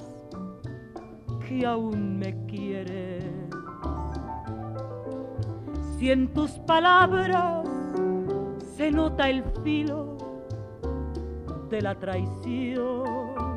que 1.46 1.66
aún 1.66 2.20
me 2.20 2.46
quieres. 2.46 3.26
Si 5.98 6.10
en 6.10 6.34
tus 6.34 6.52
palabras 6.52 7.68
se 8.78 8.92
nota 8.92 9.30
el 9.30 9.44
filo 9.62 10.18
de 11.70 11.82
la 11.82 11.96
traición, 11.96 13.51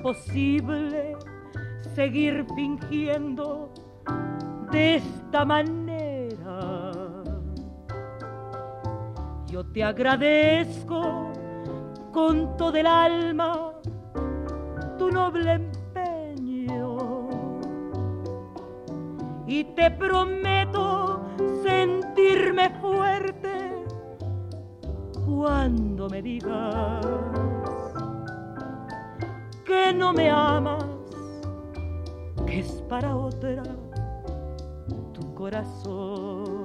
es 0.00 0.06
imposible 0.06 1.16
seguir 1.94 2.46
fingiendo 2.54 3.70
de 4.70 4.96
esta 4.96 5.44
manera. 5.44 6.92
Yo 9.46 9.64
te 9.66 9.84
agradezco 9.84 11.32
con 12.12 12.56
todo 12.56 12.76
el 12.76 12.86
alma 12.86 13.74
tu 14.96 15.10
noble 15.10 15.52
empeño 15.52 17.28
y 19.46 19.64
te 19.64 19.90
prometo 19.90 21.26
sentirme 21.62 22.70
fuerte 22.80 23.84
cuando 25.26 26.08
me 26.08 26.22
digas 26.22 27.59
que 29.70 29.92
no 29.92 30.12
me 30.12 30.28
amas, 30.28 30.84
que 32.44 32.58
es 32.58 32.72
para 32.88 33.14
otra 33.14 33.62
corazón. 35.40 36.59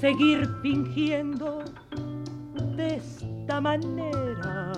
Seguir 0.00 0.48
fingiendo 0.62 1.62
de 2.76 2.96
esta 2.96 3.60
manera. 3.60 4.72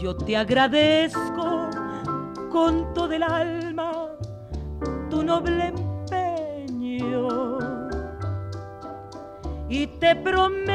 Yo 0.00 0.16
te 0.16 0.36
agradezco 0.36 1.70
con 2.50 2.92
todo 2.94 3.12
el 3.12 3.22
alma 3.22 4.08
tu 5.10 5.22
noble 5.22 5.68
empeño 5.68 7.58
y 9.68 9.86
te 9.98 10.14
prometo 10.16 10.65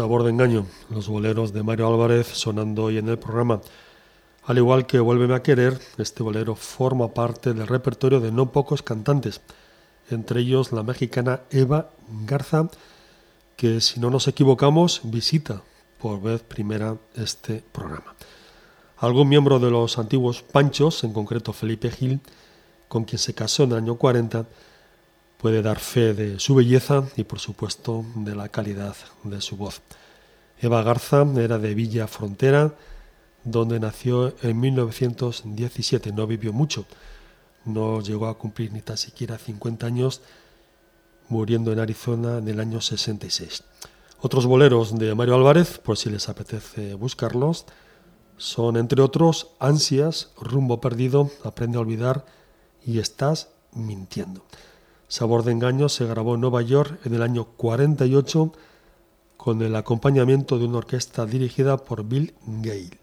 Sabor 0.00 0.22
de 0.22 0.30
engaño, 0.30 0.64
los 0.88 1.08
boleros 1.08 1.52
de 1.52 1.62
Mario 1.62 1.86
Álvarez 1.88 2.26
sonando 2.26 2.84
hoy 2.84 2.96
en 2.96 3.10
el 3.10 3.18
programa. 3.18 3.60
Al 4.46 4.56
igual 4.56 4.86
que 4.86 4.98
Vuélveme 4.98 5.34
a 5.34 5.42
querer, 5.42 5.78
este 5.98 6.22
bolero 6.22 6.54
forma 6.54 7.08
parte 7.12 7.52
del 7.52 7.66
repertorio 7.66 8.18
de 8.18 8.32
no 8.32 8.50
pocos 8.50 8.82
cantantes, 8.82 9.42
entre 10.10 10.40
ellos 10.40 10.72
la 10.72 10.82
mexicana 10.82 11.40
Eva 11.50 11.90
Garza, 12.24 12.70
que 13.56 13.82
si 13.82 14.00
no 14.00 14.08
nos 14.08 14.26
equivocamos 14.26 15.02
visita 15.04 15.60
por 16.00 16.22
vez 16.22 16.40
primera 16.40 16.96
este 17.14 17.62
programa. 17.70 18.14
Algún 18.96 19.28
miembro 19.28 19.58
de 19.58 19.70
los 19.70 19.98
antiguos 19.98 20.40
Panchos, 20.40 21.04
en 21.04 21.12
concreto 21.12 21.52
Felipe 21.52 21.90
Gil, 21.90 22.20
con 22.88 23.04
quien 23.04 23.18
se 23.18 23.34
casó 23.34 23.64
en 23.64 23.72
el 23.72 23.76
año 23.76 23.96
40, 23.96 24.46
puede 25.40 25.62
dar 25.62 25.78
fe 25.78 26.12
de 26.12 26.38
su 26.38 26.54
belleza 26.54 27.04
y 27.16 27.24
por 27.24 27.38
supuesto 27.38 28.04
de 28.14 28.34
la 28.34 28.48
calidad 28.48 28.94
de 29.24 29.40
su 29.40 29.56
voz. 29.56 29.80
Eva 30.60 30.82
Garza 30.82 31.26
era 31.36 31.58
de 31.58 31.74
Villa 31.74 32.06
Frontera, 32.06 32.74
donde 33.44 33.80
nació 33.80 34.34
en 34.42 34.60
1917. 34.60 36.12
No 36.12 36.26
vivió 36.26 36.52
mucho, 36.52 36.84
no 37.64 38.02
llegó 38.02 38.28
a 38.28 38.36
cumplir 38.36 38.70
ni 38.72 38.82
tan 38.82 38.98
siquiera 38.98 39.38
50 39.38 39.86
años 39.86 40.20
muriendo 41.30 41.72
en 41.72 41.78
Arizona 41.78 42.38
en 42.38 42.48
el 42.48 42.60
año 42.60 42.82
66. 42.82 43.64
Otros 44.20 44.44
boleros 44.44 44.98
de 44.98 45.14
Mario 45.14 45.36
Álvarez, 45.36 45.78
por 45.78 45.96
si 45.96 46.10
les 46.10 46.28
apetece 46.28 46.94
buscarlos, 46.94 47.64
son 48.36 48.76
entre 48.76 49.00
otros 49.00 49.52
Ansias, 49.58 50.32
Rumbo 50.38 50.80
Perdido, 50.80 51.30
Aprende 51.44 51.78
a 51.78 51.80
Olvidar 51.80 52.26
y 52.84 52.98
Estás 52.98 53.48
Mintiendo. 53.72 54.44
Sabor 55.10 55.42
de 55.42 55.50
Engaño 55.50 55.88
se 55.88 56.06
grabó 56.06 56.36
en 56.36 56.40
Nueva 56.40 56.62
York 56.62 57.00
en 57.04 57.14
el 57.14 57.22
año 57.22 57.44
48, 57.56 58.52
con 59.36 59.60
el 59.60 59.74
acompañamiento 59.74 60.56
de 60.56 60.66
una 60.66 60.78
orquesta 60.78 61.26
dirigida 61.26 61.78
por 61.78 62.04
Bill 62.04 62.32
Gale. 62.46 62.96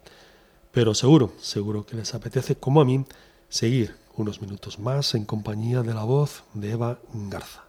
Pero 0.72 0.94
seguro, 0.94 1.34
seguro 1.42 1.86
que 1.86 1.98
les 1.98 2.16
apetece, 2.16 2.56
como 2.56 2.80
a 2.80 2.86
mí, 2.86 3.04
seguir 3.50 3.98
unos 4.16 4.42
minutos 4.42 4.80
más 4.80 5.16
en 5.16 5.26
compañía 5.26 5.84
de 5.84 5.94
la 5.94 6.06
voz 6.06 6.46
de 6.54 6.72
Eva 6.72 6.98
Garza. 7.14 7.66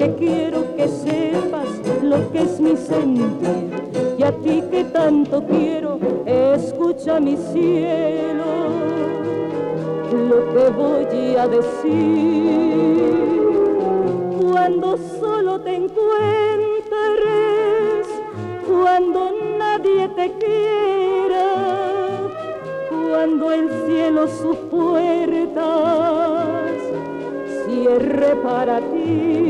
que 0.00 0.14
quiero 0.14 0.74
que 0.76 0.88
sepas 0.88 1.68
lo 2.02 2.32
que 2.32 2.38
es 2.44 2.58
mi 2.58 2.74
sentir. 2.74 3.68
Y 4.16 4.22
a 4.22 4.32
ti 4.32 4.62
que 4.70 4.84
tanto 4.84 5.44
quiero, 5.44 5.98
escucha 6.24 7.20
mi 7.20 7.36
cielo, 7.36 8.44
lo 10.10 10.54
que 10.54 10.70
voy 10.70 11.36
a 11.36 11.46
decir. 11.48 13.10
Cuando 14.40 14.96
solo 15.20 15.60
te 15.60 15.74
encuentres, 15.74 15.98
cuando 18.66 19.32
nadie 19.58 20.08
te 20.16 20.32
quiera, 20.38 21.46
cuando 22.90 23.52
el 23.52 23.68
cielo 23.86 24.26
sus 24.28 24.56
puertas 24.70 25.60
cierre 27.66 28.34
para 28.36 28.80
ti 28.80 29.49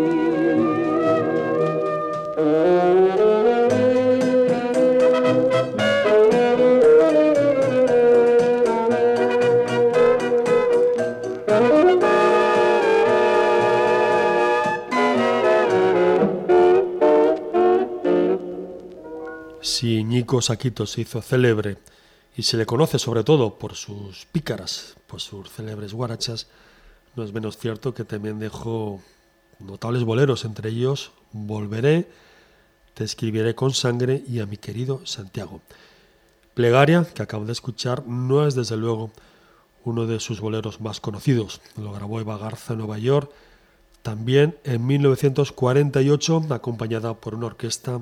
Saquito 20.39 20.85
se 20.85 21.01
hizo 21.01 21.21
célebre 21.21 21.77
y 22.37 22.43
se 22.43 22.55
le 22.55 22.65
conoce 22.65 22.99
sobre 22.99 23.23
todo 23.25 23.57
por 23.57 23.75
sus 23.75 24.25
pícaras, 24.31 24.95
por 25.07 25.19
sus 25.19 25.49
célebres 25.49 25.93
guarachas, 25.93 26.47
no 27.15 27.23
es 27.23 27.33
menos 27.33 27.57
cierto 27.57 27.93
que 27.93 28.05
también 28.05 28.39
dejó 28.39 29.01
notables 29.59 30.03
boleros, 30.03 30.45
entre 30.45 30.69
ellos 30.69 31.11
Volveré, 31.33 32.07
Te 32.93 33.03
escribiré 33.03 33.55
con 33.55 33.73
sangre 33.73 34.23
y 34.27 34.39
a 34.39 34.45
mi 34.45 34.57
querido 34.57 35.05
Santiago. 35.05 35.61
Plegaria, 36.53 37.05
que 37.13 37.23
acabo 37.23 37.45
de 37.45 37.53
escuchar, 37.53 38.05
no 38.05 38.45
es 38.45 38.55
desde 38.55 38.75
luego 38.75 39.11
uno 39.83 40.05
de 40.07 40.19
sus 40.19 40.41
boleros 40.41 40.81
más 40.81 40.99
conocidos. 40.99 41.61
Lo 41.77 41.93
grabó 41.93 42.19
Eva 42.19 42.37
Garza 42.37 42.73
en 42.73 42.79
Nueva 42.79 42.97
York, 42.97 43.31
también 44.01 44.57
en 44.65 44.85
1948, 44.85 46.47
acompañada 46.49 47.13
por 47.13 47.35
una 47.35 47.47
orquesta 47.47 48.01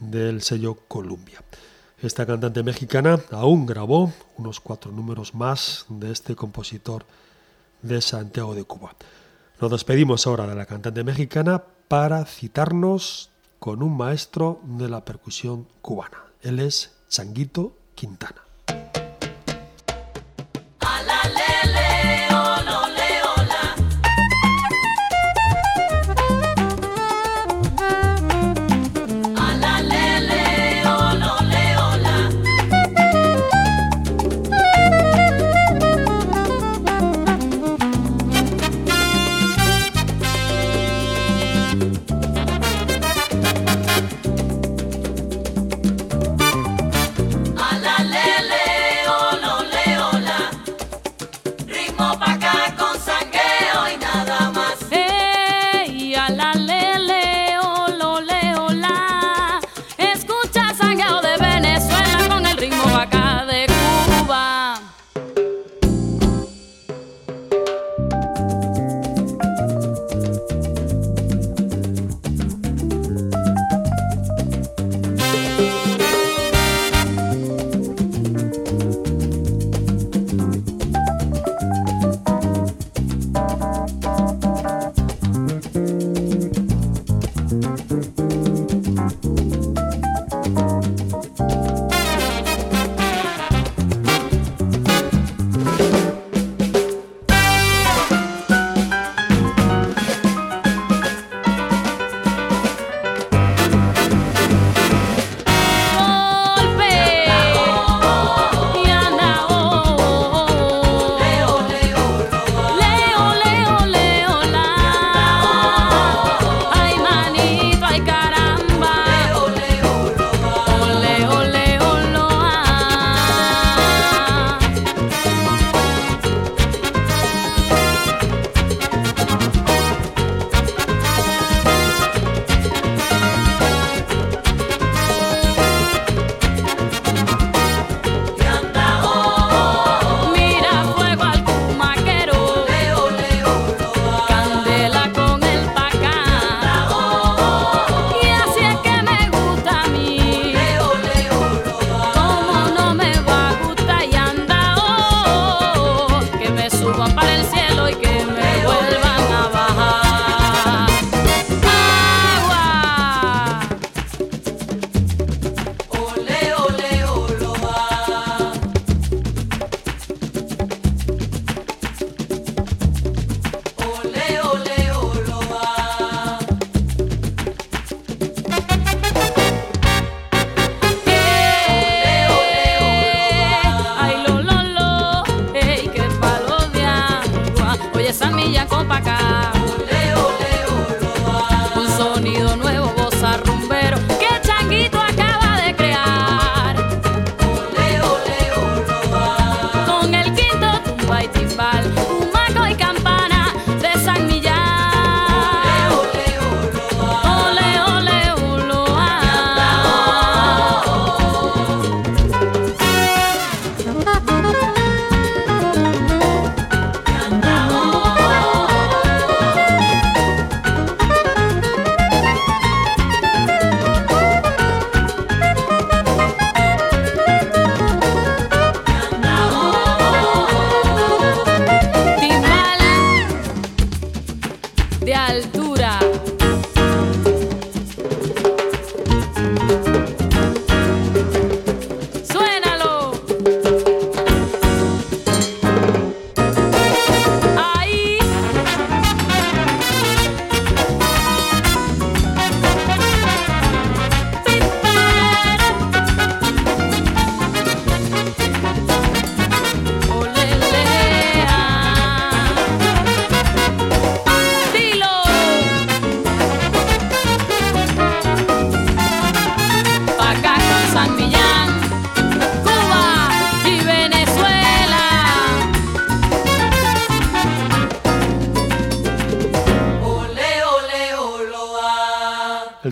del 0.00 0.42
sello 0.42 0.76
Columbia. 0.88 1.42
Esta 2.02 2.26
cantante 2.26 2.62
mexicana 2.62 3.20
aún 3.30 3.66
grabó 3.66 4.12
unos 4.38 4.58
cuatro 4.58 4.90
números 4.90 5.34
más 5.34 5.84
de 5.88 6.10
este 6.10 6.34
compositor 6.34 7.04
de 7.82 8.00
Santiago 8.00 8.54
de 8.54 8.64
Cuba. 8.64 8.94
Nos 9.60 9.70
despedimos 9.70 10.26
ahora 10.26 10.46
de 10.46 10.54
la 10.54 10.66
cantante 10.66 11.04
mexicana 11.04 11.62
para 11.88 12.24
citarnos 12.24 13.30
con 13.58 13.82
un 13.82 13.96
maestro 13.96 14.60
de 14.64 14.88
la 14.88 15.04
percusión 15.04 15.66
cubana. 15.82 16.24
Él 16.40 16.60
es 16.60 16.92
Changuito 17.08 17.76
Quintana. 17.94 18.49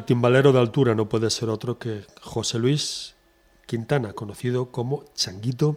Timbalero 0.08 0.54
de 0.54 0.58
altura 0.58 0.94
no 0.94 1.06
puede 1.06 1.28
ser 1.28 1.50
otro 1.50 1.78
que 1.78 2.06
José 2.22 2.58
Luis 2.58 3.14
Quintana, 3.66 4.14
conocido 4.14 4.72
como 4.72 5.04
Changuito, 5.14 5.76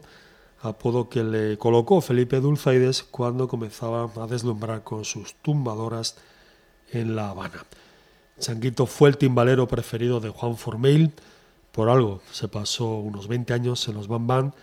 apodo 0.62 1.10
que 1.10 1.22
le 1.22 1.58
colocó 1.58 2.00
Felipe 2.00 2.40
Dulzaides 2.40 3.04
cuando 3.04 3.50
comenzaba 3.50 4.10
a 4.16 4.28
deslumbrar 4.28 4.86
con 4.86 5.04
sus 5.04 5.34
tumbadoras 5.42 6.16
en 6.94 7.18
La 7.18 7.32
Habana. 7.32 7.66
Changuito 8.40 8.86
fue 8.86 9.10
el 9.10 9.18
timbalero 9.18 9.68
preferido 9.68 10.22
de 10.22 10.30
Juan 10.30 10.56
Formeil, 10.56 11.12
por 11.74 11.90
algo 11.90 12.22
se 12.32 12.48
pasó 12.48 13.00
unos 13.00 13.28
20 13.28 13.54
años 13.54 13.86
en 13.90 13.96
los 13.96 14.08
Bam 14.08 14.54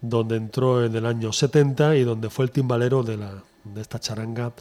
donde 0.00 0.34
entró 0.34 0.84
en 0.84 0.96
el 0.96 1.06
año 1.06 1.32
70 1.32 1.94
y 1.94 2.02
donde 2.02 2.30
fue 2.30 2.46
el 2.46 2.50
timbalero 2.50 3.04
de, 3.04 3.16
la, 3.16 3.44
de 3.62 3.80
esta 3.80 4.00
charanga 4.00 4.54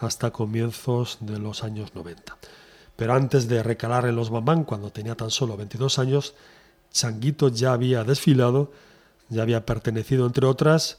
hasta 0.00 0.32
comienzos 0.32 1.18
de 1.20 1.38
los 1.38 1.62
años 1.62 1.94
90. 1.94 2.36
Pero 2.96 3.14
antes 3.14 3.48
de 3.48 3.62
recalar 3.62 4.06
en 4.06 4.16
los 4.16 4.30
Bambán, 4.30 4.64
cuando 4.64 4.90
tenía 4.90 5.14
tan 5.14 5.30
solo 5.30 5.56
22 5.56 5.98
años, 5.98 6.34
Changuito 6.90 7.48
ya 7.48 7.72
había 7.72 8.04
desfilado, 8.04 8.72
ya 9.28 9.42
había 9.42 9.66
pertenecido, 9.66 10.26
entre 10.26 10.46
otras, 10.46 10.98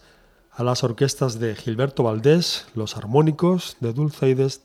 a 0.52 0.64
las 0.64 0.84
orquestas 0.84 1.39
de 1.39 1.56
Gilberto 1.56 2.04
Valdés, 2.04 2.66
los 2.76 2.98
armónicos 2.98 3.78
de 3.80 3.93
Dulceides 3.93 4.62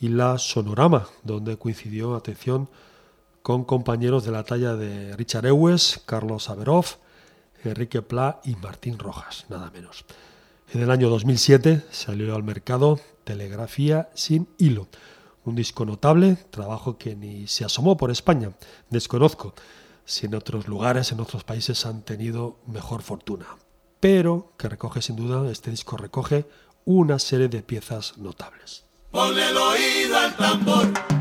y 0.00 0.08
la 0.08 0.38
Sonorama, 0.38 1.08
donde 1.24 1.56
coincidió, 1.56 2.14
atención, 2.14 2.68
con 3.42 3.64
compañeros 3.64 4.24
de 4.24 4.32
la 4.32 4.44
talla 4.44 4.76
de 4.76 5.16
Richard 5.16 5.46
Ewes, 5.46 6.00
Carlos 6.06 6.50
Averoff, 6.50 6.96
Enrique 7.64 8.02
Pla 8.02 8.40
y 8.44 8.56
Martín 8.56 8.98
Rojas, 8.98 9.46
nada 9.48 9.70
menos. 9.70 10.04
En 10.72 10.82
el 10.82 10.90
año 10.90 11.08
2007 11.10 11.84
salió 11.90 12.34
al 12.34 12.42
mercado 12.42 13.00
Telegrafía 13.24 14.08
sin 14.14 14.48
hilo, 14.58 14.88
un 15.44 15.54
disco 15.54 15.84
notable, 15.84 16.36
trabajo 16.50 16.98
que 16.98 17.16
ni 17.16 17.46
se 17.46 17.64
asomó 17.64 17.96
por 17.96 18.10
España. 18.10 18.52
Desconozco 18.90 19.54
si 20.04 20.26
en 20.26 20.34
otros 20.34 20.68
lugares, 20.68 21.12
en 21.12 21.20
otros 21.20 21.44
países 21.44 21.86
han 21.86 22.02
tenido 22.02 22.58
mejor 22.66 23.02
fortuna. 23.02 23.46
Pero 24.00 24.52
que 24.58 24.68
recoge 24.68 25.02
sin 25.02 25.16
duda, 25.16 25.50
este 25.50 25.70
disco 25.70 25.96
recoge 25.96 26.46
una 26.84 27.18
serie 27.18 27.48
de 27.48 27.62
piezas 27.62 28.18
notables. 28.18 28.84
Ponle 29.10 29.48
el 29.48 29.56
oído 29.56 30.18
al 30.18 30.36
tambor. 30.36 31.19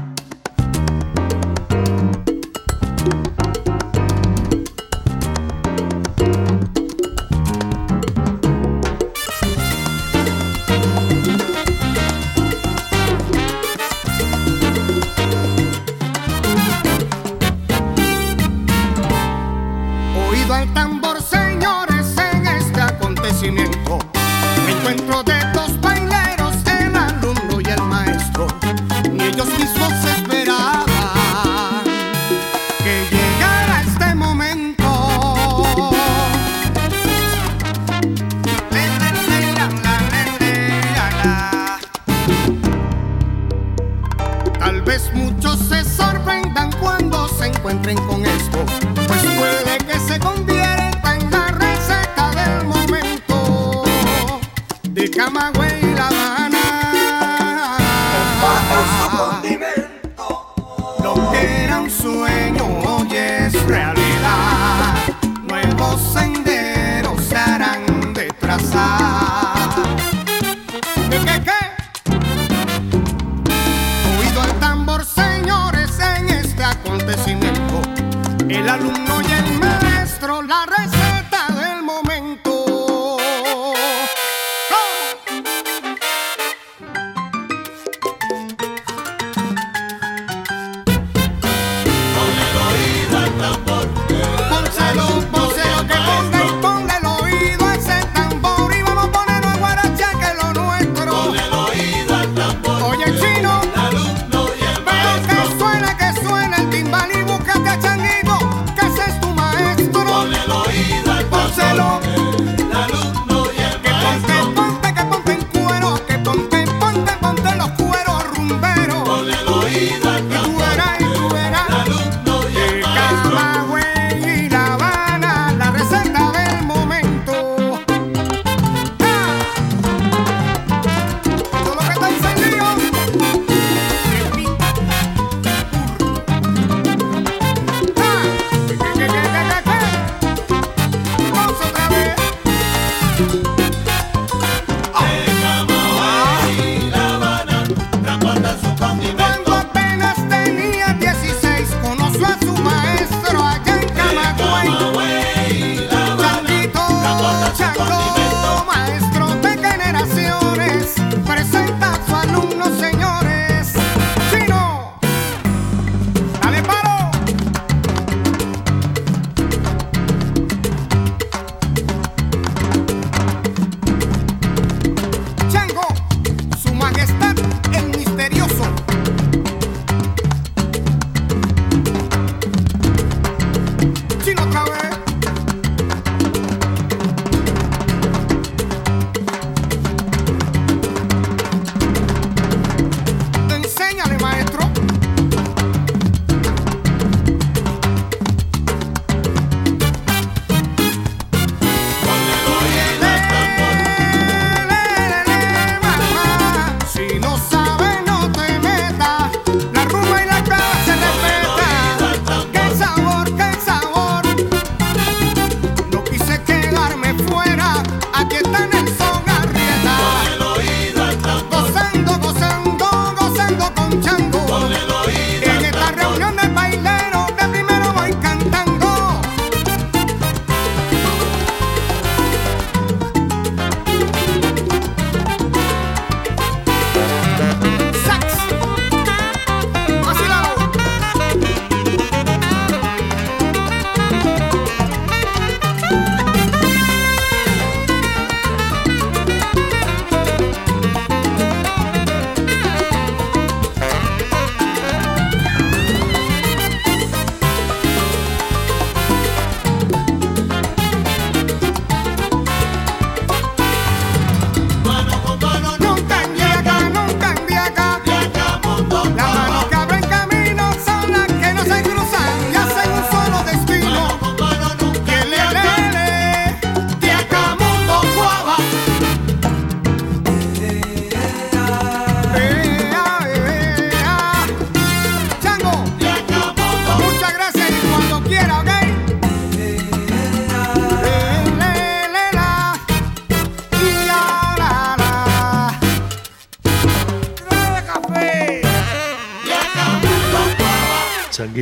De 29.46 29.79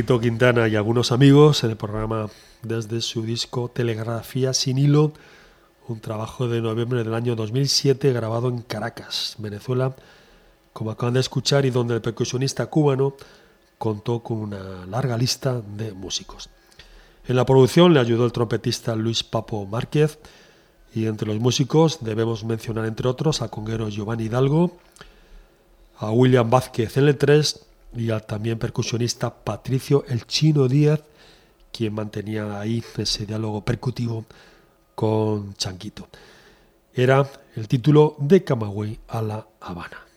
Quintana 0.04 0.68
y 0.68 0.76
algunos 0.76 1.10
amigos 1.10 1.64
en 1.64 1.70
el 1.70 1.76
programa 1.76 2.28
desde 2.62 3.00
su 3.00 3.22
disco 3.22 3.68
Telegrafía 3.68 4.54
sin 4.54 4.78
hilo, 4.78 5.12
un 5.88 5.98
trabajo 5.98 6.46
de 6.46 6.60
noviembre 6.60 7.02
del 7.02 7.14
año 7.14 7.34
2007 7.34 8.12
grabado 8.12 8.48
en 8.48 8.62
Caracas, 8.62 9.34
Venezuela, 9.38 9.96
como 10.72 10.92
acaban 10.92 11.14
de 11.14 11.20
escuchar 11.20 11.66
y 11.66 11.70
donde 11.70 11.94
el 11.94 12.00
percusionista 12.00 12.66
cubano 12.66 13.14
contó 13.76 14.20
con 14.20 14.38
una 14.38 14.86
larga 14.86 15.18
lista 15.18 15.60
de 15.60 15.92
músicos. 15.92 16.48
En 17.26 17.34
la 17.34 17.44
producción 17.44 17.92
le 17.92 17.98
ayudó 17.98 18.24
el 18.24 18.32
trompetista 18.32 18.94
Luis 18.94 19.24
Papo 19.24 19.66
Márquez 19.66 20.20
y 20.94 21.06
entre 21.06 21.26
los 21.26 21.40
músicos 21.40 21.98
debemos 22.02 22.44
mencionar 22.44 22.86
entre 22.86 23.08
otros 23.08 23.42
al 23.42 23.50
conguero 23.50 23.88
Giovanni 23.88 24.24
Hidalgo, 24.24 24.78
a 25.98 26.12
William 26.12 26.48
Vázquez 26.48 26.96
L3, 26.96 27.67
y 27.94 28.10
al 28.10 28.26
también 28.26 28.58
percusionista 28.58 29.34
Patricio 29.34 30.04
El 30.08 30.26
Chino 30.26 30.68
Díaz, 30.68 31.00
quien 31.72 31.94
mantenía 31.94 32.60
ahí 32.60 32.82
ese 32.96 33.26
diálogo 33.26 33.64
percutivo 33.64 34.24
con 34.94 35.54
Chanquito. 35.54 36.08
Era 36.92 37.28
el 37.54 37.68
título 37.68 38.16
de 38.18 38.42
Camagüey 38.42 38.98
a 39.08 39.22
la 39.22 39.46
Habana. 39.60 40.07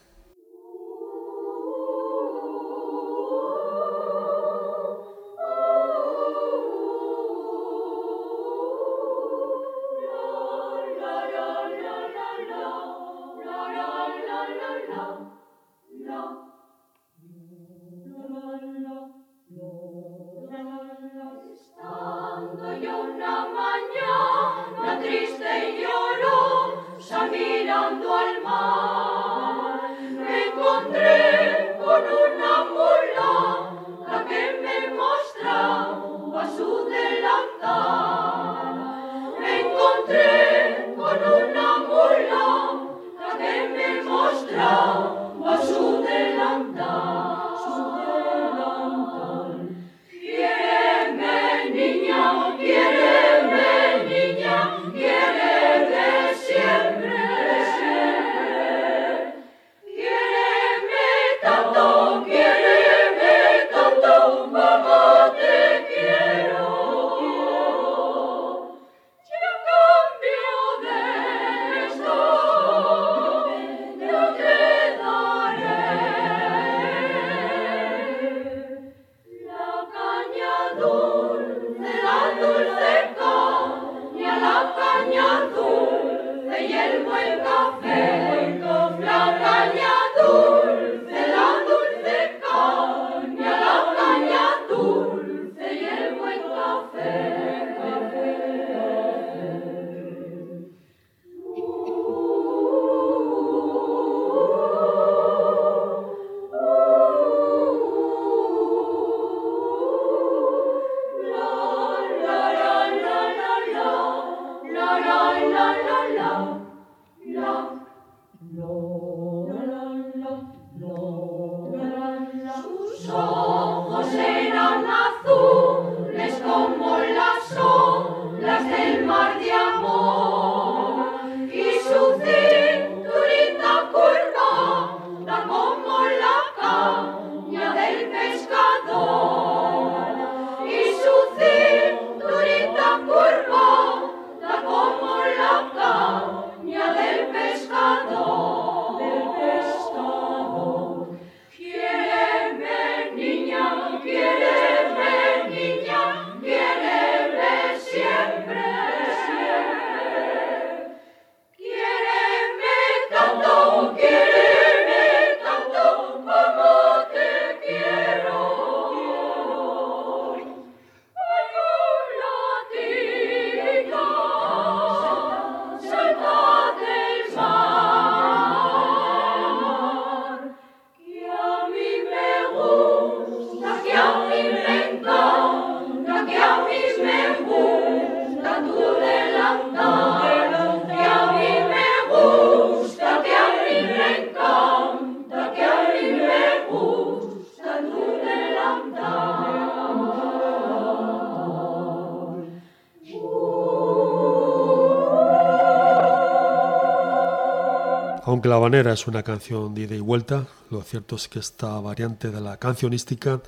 Aunque 208.42 208.50
La 208.50 208.56
Habanera 208.56 208.94
es 208.94 209.06
una 209.06 209.22
canción 209.22 209.76
de 209.76 209.82
ida 209.82 209.94
y 209.94 210.00
vuelta, 210.00 210.48
lo 210.72 210.82
cierto 210.82 211.16
es 211.16 211.28
que 211.28 211.38
esta 211.38 211.80
variante 211.80 212.32
de 212.32 212.42
la 212.42 212.58
cancionística 212.58 213.40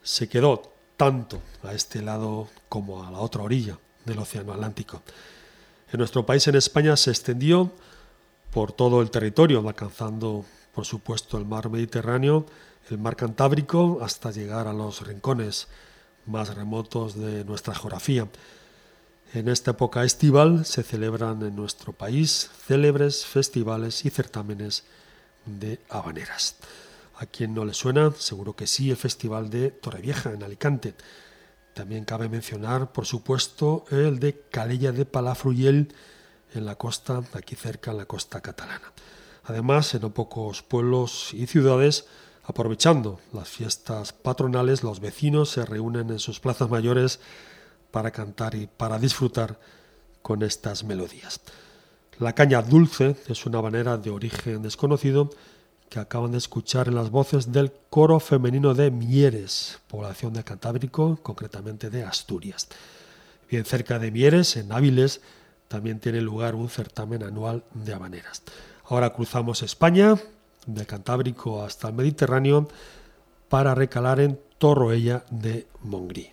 se 0.00 0.28
quedó 0.28 0.62
tanto 0.96 1.42
a 1.64 1.74
este 1.74 2.02
lado 2.02 2.46
como 2.68 3.04
a 3.04 3.10
la 3.10 3.18
otra 3.18 3.42
orilla 3.42 3.76
del 4.04 4.20
Océano 4.20 4.52
Atlántico. 4.52 5.02
En 5.90 5.98
nuestro 5.98 6.24
país, 6.24 6.46
en 6.46 6.54
España, 6.54 6.96
se 6.96 7.10
extendió 7.10 7.72
por 8.52 8.70
todo 8.70 9.02
el 9.02 9.10
territorio, 9.10 9.58
alcanzando, 9.66 10.44
por 10.72 10.84
supuesto, 10.84 11.36
el 11.36 11.44
mar 11.44 11.68
Mediterráneo, 11.68 12.46
el 12.88 12.98
mar 12.98 13.16
Cantábrico, 13.16 13.98
hasta 14.02 14.30
llegar 14.30 14.68
a 14.68 14.72
los 14.72 15.04
rincones 15.04 15.66
más 16.26 16.54
remotos 16.54 17.16
de 17.16 17.44
nuestra 17.44 17.74
geografía. 17.74 18.28
En 19.34 19.48
esta 19.48 19.72
época 19.72 20.04
estival 20.04 20.64
se 20.64 20.82
celebran 20.82 21.42
en 21.42 21.56
nuestro 21.56 21.92
país 21.92 22.48
célebres 22.66 23.26
festivales 23.26 24.04
y 24.04 24.10
certámenes 24.10 24.84
de 25.44 25.80
habaneras. 25.88 26.56
A 27.16 27.26
quien 27.26 27.52
no 27.52 27.64
le 27.64 27.74
suena, 27.74 28.12
seguro 28.16 28.54
que 28.54 28.66
sí, 28.66 28.90
el 28.90 28.96
Festival 28.96 29.50
de 29.50 29.70
Torrevieja 29.70 30.32
en 30.32 30.42
Alicante. 30.42 30.94
También 31.74 32.04
cabe 32.04 32.28
mencionar, 32.28 32.92
por 32.92 33.04
supuesto, 33.04 33.84
el 33.90 34.20
de 34.20 34.40
Calella 34.50 34.92
de 34.92 35.06
Palafruyel 35.06 35.92
en 36.54 36.64
la 36.64 36.76
costa, 36.76 37.22
aquí 37.32 37.56
cerca, 37.56 37.90
en 37.90 37.98
la 37.98 38.06
costa 38.06 38.40
catalana. 38.40 38.92
Además, 39.44 39.94
en 39.94 40.02
no 40.02 40.14
pocos 40.14 40.62
pueblos 40.62 41.34
y 41.34 41.46
ciudades, 41.46 42.06
aprovechando 42.44 43.20
las 43.32 43.48
fiestas 43.48 44.12
patronales, 44.12 44.82
los 44.82 45.00
vecinos 45.00 45.50
se 45.50 45.64
reúnen 45.64 46.10
en 46.10 46.18
sus 46.18 46.38
plazas 46.38 46.70
mayores 46.70 47.20
para 47.96 48.10
cantar 48.10 48.54
y 48.54 48.66
para 48.66 48.98
disfrutar 48.98 49.58
con 50.20 50.42
estas 50.42 50.84
melodías. 50.84 51.40
La 52.18 52.34
caña 52.34 52.60
dulce 52.60 53.16
es 53.26 53.46
una 53.46 53.62
manera 53.62 53.96
de 53.96 54.10
origen 54.10 54.60
desconocido 54.60 55.30
que 55.88 55.98
acaban 55.98 56.32
de 56.32 56.36
escuchar 56.36 56.88
en 56.88 56.94
las 56.94 57.08
voces 57.08 57.52
del 57.52 57.72
coro 57.88 58.20
femenino 58.20 58.74
de 58.74 58.90
Mieres, 58.90 59.78
población 59.88 60.34
de 60.34 60.44
Cantábrico, 60.44 61.18
concretamente 61.22 61.88
de 61.88 62.04
Asturias. 62.04 62.68
Bien 63.50 63.64
cerca 63.64 63.98
de 63.98 64.10
Mieres, 64.10 64.58
en 64.58 64.72
Áviles, 64.72 65.22
también 65.66 65.98
tiene 65.98 66.20
lugar 66.20 66.54
un 66.54 66.68
certamen 66.68 67.22
anual 67.22 67.64
de 67.72 67.94
habaneras. 67.94 68.42
Ahora 68.84 69.14
cruzamos 69.14 69.62
España, 69.62 70.16
de 70.66 70.84
Cantábrico 70.84 71.64
hasta 71.64 71.88
el 71.88 71.94
Mediterráneo, 71.94 72.68
para 73.48 73.74
recalar 73.74 74.20
en 74.20 74.38
Torroella 74.58 75.24
de 75.30 75.66
Mongrí. 75.80 76.30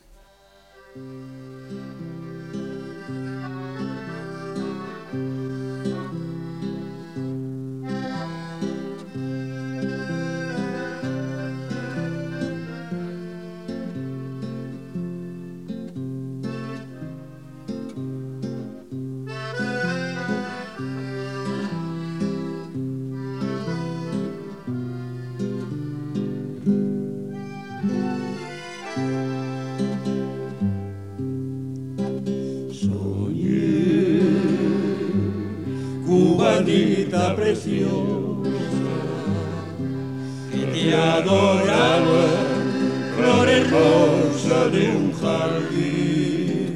Cubanita 37.14 37.36
preciosa. 37.36 38.50
que 40.52 40.66
te 40.66 40.96
adoraba 40.96 42.26
flores 43.16 43.72
rosas 43.72 44.72
de 44.72 44.90
un 44.90 45.12
jardín. 45.14 46.74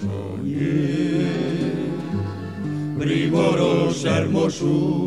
Soñé. 0.00 1.26
Primorosa 2.98 4.18
hermosura 4.18 5.05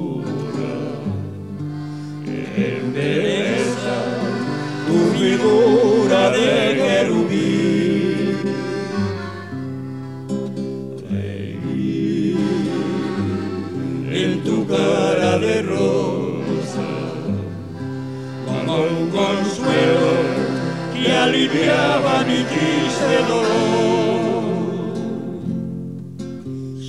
aliviaba 21.50 22.24
mi 22.26 22.44
triste 22.44 23.24
dolor. 23.28 24.94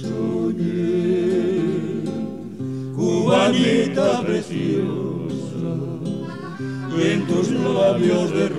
Soñé, 0.01 0.85
cubanita 2.95 4.23
preciosa, 4.23 5.73
en 7.03 7.27
tus 7.27 7.51
labios 7.51 8.31
de 8.33 8.50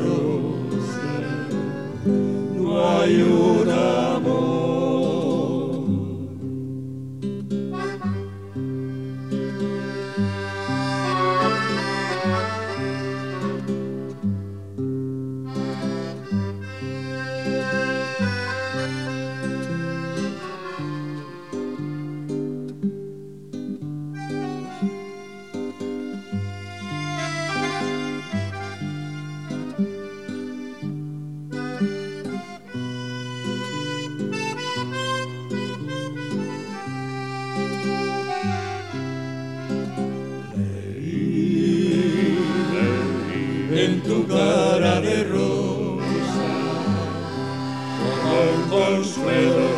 consuelo 48.85 49.69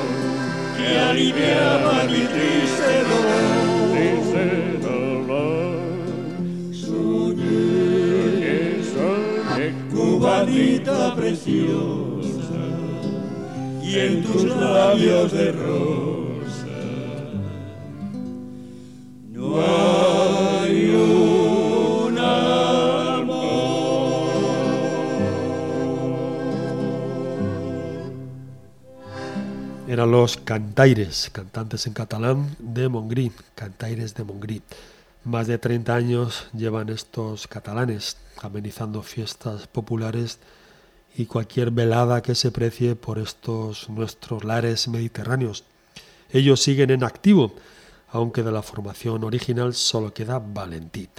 que 0.77 0.87
aliviaba 0.97 2.03
mi 2.05 2.23
triste 2.33 2.91
dolor. 4.81 5.77
Soñé 6.71 7.43
que 8.43 8.57
soñé, 8.93 9.67
cubanita 9.91 11.15
preciosa, 11.15 12.63
y 13.81 13.99
en 13.99 14.23
tus 14.23 14.43
labios 14.45 15.31
de 15.31 15.51
rosa. 15.51 15.92
Los 30.13 30.37
cantaires, 30.37 31.31
cantantes 31.33 31.87
en 31.87 31.93
catalán 31.93 32.55
de 32.59 32.87
Montgrí, 32.87 33.31
cantaires 33.55 34.13
de 34.13 34.23
Montgrí. 34.23 34.61
Más 35.23 35.47
de 35.47 35.57
30 35.57 35.95
años 35.95 36.45
llevan 36.53 36.89
estos 36.89 37.47
catalanes 37.47 38.17
amenizando 38.39 39.01
fiestas 39.01 39.65
populares 39.65 40.37
y 41.17 41.25
cualquier 41.25 41.71
velada 41.71 42.21
que 42.21 42.35
se 42.35 42.51
precie 42.51 42.95
por 42.95 43.17
estos 43.17 43.89
nuestros 43.89 44.43
lares 44.43 44.87
mediterráneos. 44.87 45.63
Ellos 46.29 46.61
siguen 46.61 46.91
en 46.91 47.03
activo, 47.03 47.55
aunque 48.11 48.43
de 48.43 48.51
la 48.51 48.61
formación 48.61 49.23
original 49.23 49.73
solo 49.73 50.13
queda 50.13 50.37
Valentí. 50.37 51.09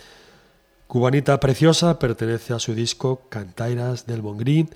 Cubanita 0.86 1.40
Preciosa 1.40 1.98
pertenece 1.98 2.54
a 2.54 2.60
su 2.60 2.76
disco 2.76 3.22
Cantairas 3.28 4.06
del 4.06 4.22
Montgrí, 4.22 4.68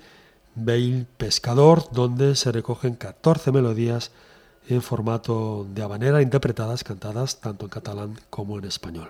Bail 0.65 1.07
Pescador, 1.17 1.83
donde 1.91 2.35
se 2.35 2.51
recogen 2.51 2.95
14 2.95 3.51
melodías 3.51 4.11
en 4.67 4.81
formato 4.81 5.65
de 5.73 5.81
habanera 5.81 6.21
interpretadas, 6.21 6.83
cantadas 6.83 7.39
tanto 7.39 7.65
en 7.65 7.69
catalán 7.69 8.19
como 8.29 8.57
en 8.57 8.65
español. 8.65 9.09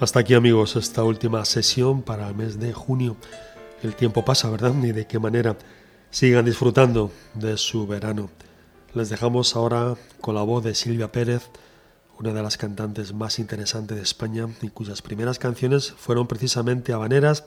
Hasta 0.00 0.20
aquí 0.20 0.34
amigos 0.34 0.76
esta 0.76 1.02
última 1.02 1.44
sesión 1.44 2.02
para 2.02 2.28
el 2.28 2.34
mes 2.34 2.58
de 2.58 2.72
junio. 2.72 3.16
El 3.82 3.94
tiempo 3.94 4.24
pasa, 4.24 4.50
¿verdad? 4.50 4.74
Ni 4.74 4.92
de 4.92 5.06
qué 5.06 5.18
manera. 5.18 5.56
Sigan 6.14 6.44
disfrutando 6.44 7.10
de 7.34 7.56
su 7.56 7.88
verano. 7.88 8.30
Les 8.94 9.08
dejamos 9.08 9.56
ahora 9.56 9.96
con 10.20 10.36
la 10.36 10.42
voz 10.42 10.62
de 10.62 10.76
Silvia 10.76 11.10
Pérez, 11.10 11.50
una 12.20 12.32
de 12.32 12.40
las 12.40 12.56
cantantes 12.56 13.12
más 13.12 13.40
interesantes 13.40 13.96
de 13.96 14.04
España 14.04 14.46
y 14.62 14.68
cuyas 14.68 15.02
primeras 15.02 15.40
canciones 15.40 15.90
fueron 15.90 16.28
precisamente 16.28 16.92
habaneras, 16.92 17.42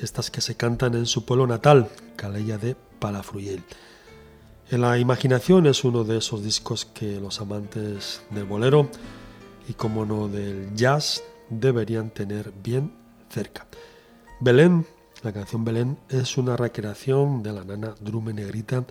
estas 0.00 0.30
que 0.30 0.40
se 0.40 0.56
cantan 0.56 0.94
en 0.94 1.04
su 1.04 1.26
pueblo 1.26 1.46
natal, 1.46 1.90
Calella 2.16 2.56
de 2.56 2.74
Palafruyel. 3.00 3.62
En 4.70 4.80
la 4.80 4.96
imaginación 4.96 5.66
es 5.66 5.84
uno 5.84 6.04
de 6.04 6.16
esos 6.16 6.42
discos 6.42 6.86
que 6.86 7.20
los 7.20 7.42
amantes 7.42 8.22
del 8.30 8.44
bolero 8.44 8.88
y 9.68 9.74
como 9.74 10.06
no 10.06 10.28
del 10.28 10.74
jazz 10.74 11.22
deberían 11.50 12.08
tener 12.08 12.50
bien 12.62 12.94
cerca. 13.28 13.66
Belén, 14.40 14.86
la 15.24 15.32
canción 15.32 15.64
Belén, 15.64 15.98
es 16.10 16.36
una 16.36 16.56
recreación 16.56 17.42
de 17.42 17.52
la 17.52 17.64
nana 17.64 17.94
Drume 17.98 18.34
Negrita 18.34 18.84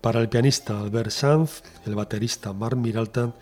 para 0.00 0.20
el 0.20 0.28
pianista 0.28 0.80
Albert 0.80 1.10
Sanz, 1.10 1.62
el 1.86 1.94
baterista 1.94 2.52
Mar 2.52 2.74
Miralta 2.74 3.32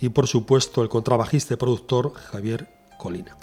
y 0.00 0.10
por 0.10 0.28
supuesto 0.28 0.82
el 0.82 0.88
contrabajista 0.88 1.54
y 1.54 1.56
productor 1.56 2.14
Javier 2.14 2.68
Colina. 2.98 3.36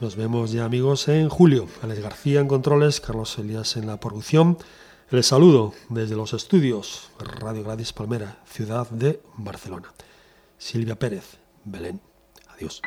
Nos 0.00 0.16
vemos 0.16 0.52
ya 0.52 0.64
amigos 0.64 1.06
en 1.08 1.28
julio. 1.28 1.68
Alex 1.82 2.00
García 2.00 2.40
en 2.40 2.48
controles, 2.48 3.00
Carlos 3.00 3.38
Elías 3.38 3.76
en 3.76 3.86
la 3.86 4.00
producción. 4.00 4.56
El 5.10 5.22
saludo 5.22 5.74
desde 5.90 6.16
los 6.16 6.32
estudios 6.32 7.10
Radio 7.18 7.62
Gladys 7.62 7.92
Palmera, 7.92 8.38
ciudad 8.46 8.88
de 8.88 9.20
Barcelona. 9.36 9.92
Silvia 10.56 10.98
Pérez, 10.98 11.36
Belén. 11.64 12.00
Adiós. 12.54 12.80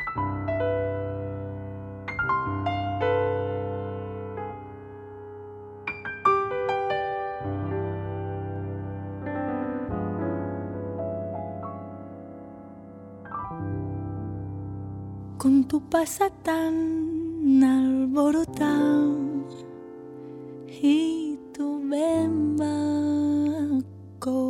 Tu 15.68 15.80
pasa 15.82 16.30
tan 16.30 17.62
alborotado 17.62 19.18
y 20.82 21.38
tu 21.52 21.78
bemba 21.90 22.72
colora. 24.18 24.44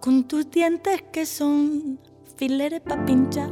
Con 0.00 0.24
tus 0.26 0.50
dientes 0.50 1.02
que 1.12 1.24
son 1.24 2.00
fileres 2.36 2.80
pa' 2.80 3.04
pinchar, 3.04 3.50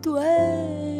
tú 0.00 0.16
eres 0.16 0.93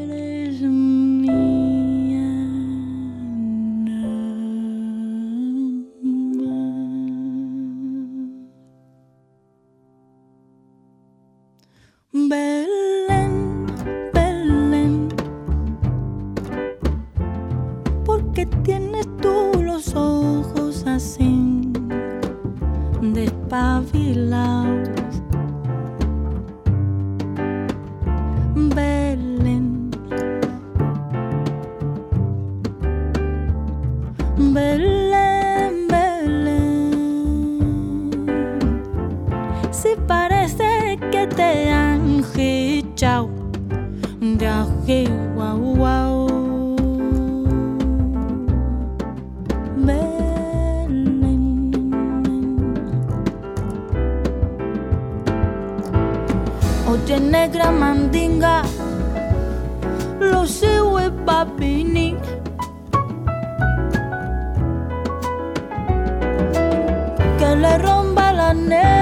Que 68.65 68.94